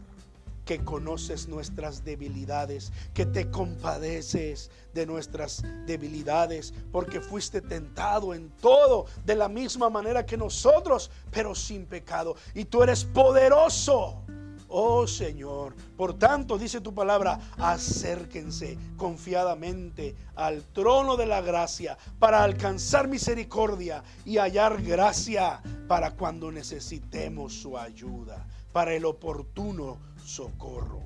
que 0.67 0.83
conoces 0.83 1.47
nuestras 1.47 2.03
debilidades, 2.03 2.91
que 3.13 3.25
te 3.25 3.49
compadeces 3.49 4.69
de 4.93 5.05
nuestras 5.05 5.63
debilidades, 5.85 6.73
porque 6.91 7.21
fuiste 7.21 7.61
tentado 7.61 8.33
en 8.33 8.49
todo 8.49 9.05
de 9.25 9.35
la 9.35 9.47
misma 9.47 9.89
manera 9.89 10.25
que 10.25 10.35
nosotros, 10.35 11.09
pero 11.31 11.55
sin 11.55 11.85
pecado. 11.85 12.35
Y 12.53 12.65
tú 12.65 12.83
eres 12.83 13.05
poderoso. 13.05 14.21
Oh 14.67 15.07
Señor, 15.07 15.73
por 15.95 16.15
tanto 16.15 16.57
dice 16.57 16.81
tu 16.81 16.93
palabra, 16.93 17.39
acérquense 17.57 18.77
confiadamente 18.97 20.13
al 20.35 20.63
trono 20.73 21.15
de 21.15 21.25
la 21.25 21.39
gracia 21.39 21.97
para 22.19 22.43
alcanzar 22.43 23.07
misericordia 23.07 24.03
y 24.25 24.37
hallar 24.37 24.81
gracia 24.81 25.61
para 25.87 26.11
cuando 26.11 26.51
necesitemos 26.51 27.53
su 27.53 27.77
ayuda, 27.77 28.45
para 28.73 28.93
el 28.93 29.05
oportuno 29.05 29.99
socorro. 30.27 31.03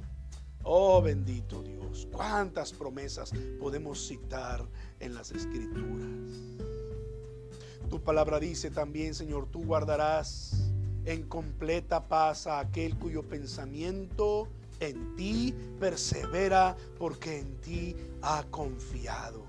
Oh 0.63 1.01
bendito 1.01 1.61
Dios, 1.61 2.07
cuántas 2.11 2.73
promesas 2.73 3.31
podemos 3.59 4.07
citar 4.07 4.65
en 4.99 5.13
las 5.13 5.31
escrituras. 5.31 6.09
Tu 7.89 8.01
palabra 8.01 8.39
dice 8.39 8.71
también, 8.71 9.13
Señor, 9.13 9.47
tú 9.51 9.63
guardarás 9.63 10.71
en 11.05 11.23
completa 11.27 12.07
paz 12.07 12.47
a 12.47 12.59
aquel 12.59 12.97
cuyo 12.97 13.23
pensamiento 13.23 14.47
en 14.79 15.15
ti 15.15 15.53
persevera 15.79 16.75
porque 16.97 17.39
en 17.39 17.57
ti 17.61 17.95
ha 18.21 18.43
confiado. 18.49 19.45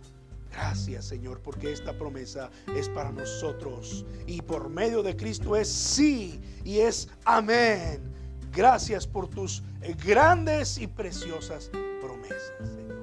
Gracias 0.50 1.06
Señor, 1.06 1.40
porque 1.40 1.72
esta 1.72 1.96
promesa 1.96 2.50
es 2.76 2.90
para 2.90 3.10
nosotros 3.10 4.04
y 4.26 4.42
por 4.42 4.68
medio 4.68 5.02
de 5.02 5.16
Cristo 5.16 5.56
es 5.56 5.68
sí 5.68 6.40
y 6.62 6.78
es 6.78 7.08
amén. 7.24 8.12
Gracias 8.52 9.06
por 9.06 9.28
tus 9.28 9.62
eh, 9.80 9.96
grandes 10.04 10.76
y 10.76 10.86
preciosas 10.86 11.70
promesas, 12.02 12.68
Señor. 12.68 13.02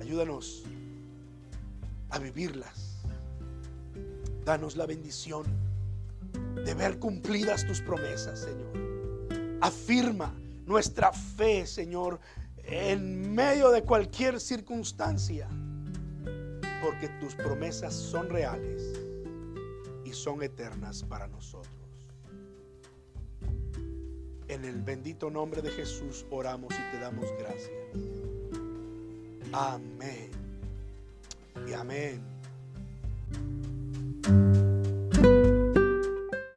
Ayúdanos 0.00 0.62
a 2.10 2.18
vivirlas. 2.20 3.02
Danos 4.44 4.76
la 4.76 4.86
bendición 4.86 5.44
de 6.64 6.74
ver 6.74 7.00
cumplidas 7.00 7.66
tus 7.66 7.80
promesas, 7.80 8.40
Señor. 8.40 9.58
Afirma 9.60 10.32
nuestra 10.64 11.12
fe, 11.12 11.66
Señor, 11.66 12.20
en 12.58 13.34
medio 13.34 13.70
de 13.70 13.82
cualquier 13.82 14.38
circunstancia, 14.40 15.48
porque 16.82 17.08
tus 17.20 17.34
promesas 17.34 17.94
son 17.94 18.28
reales 18.28 18.92
y 20.04 20.12
son 20.12 20.42
eternas 20.42 21.02
para 21.02 21.26
nosotros. 21.26 21.73
En 24.48 24.64
el 24.64 24.82
bendito 24.82 25.30
nombre 25.30 25.62
de 25.62 25.70
Jesús 25.70 26.26
oramos 26.30 26.74
y 26.74 26.90
te 26.92 27.00
damos 27.00 27.30
gracias. 27.38 27.70
Amén. 29.52 30.30
Y 31.68 31.72
amén. 31.72 32.33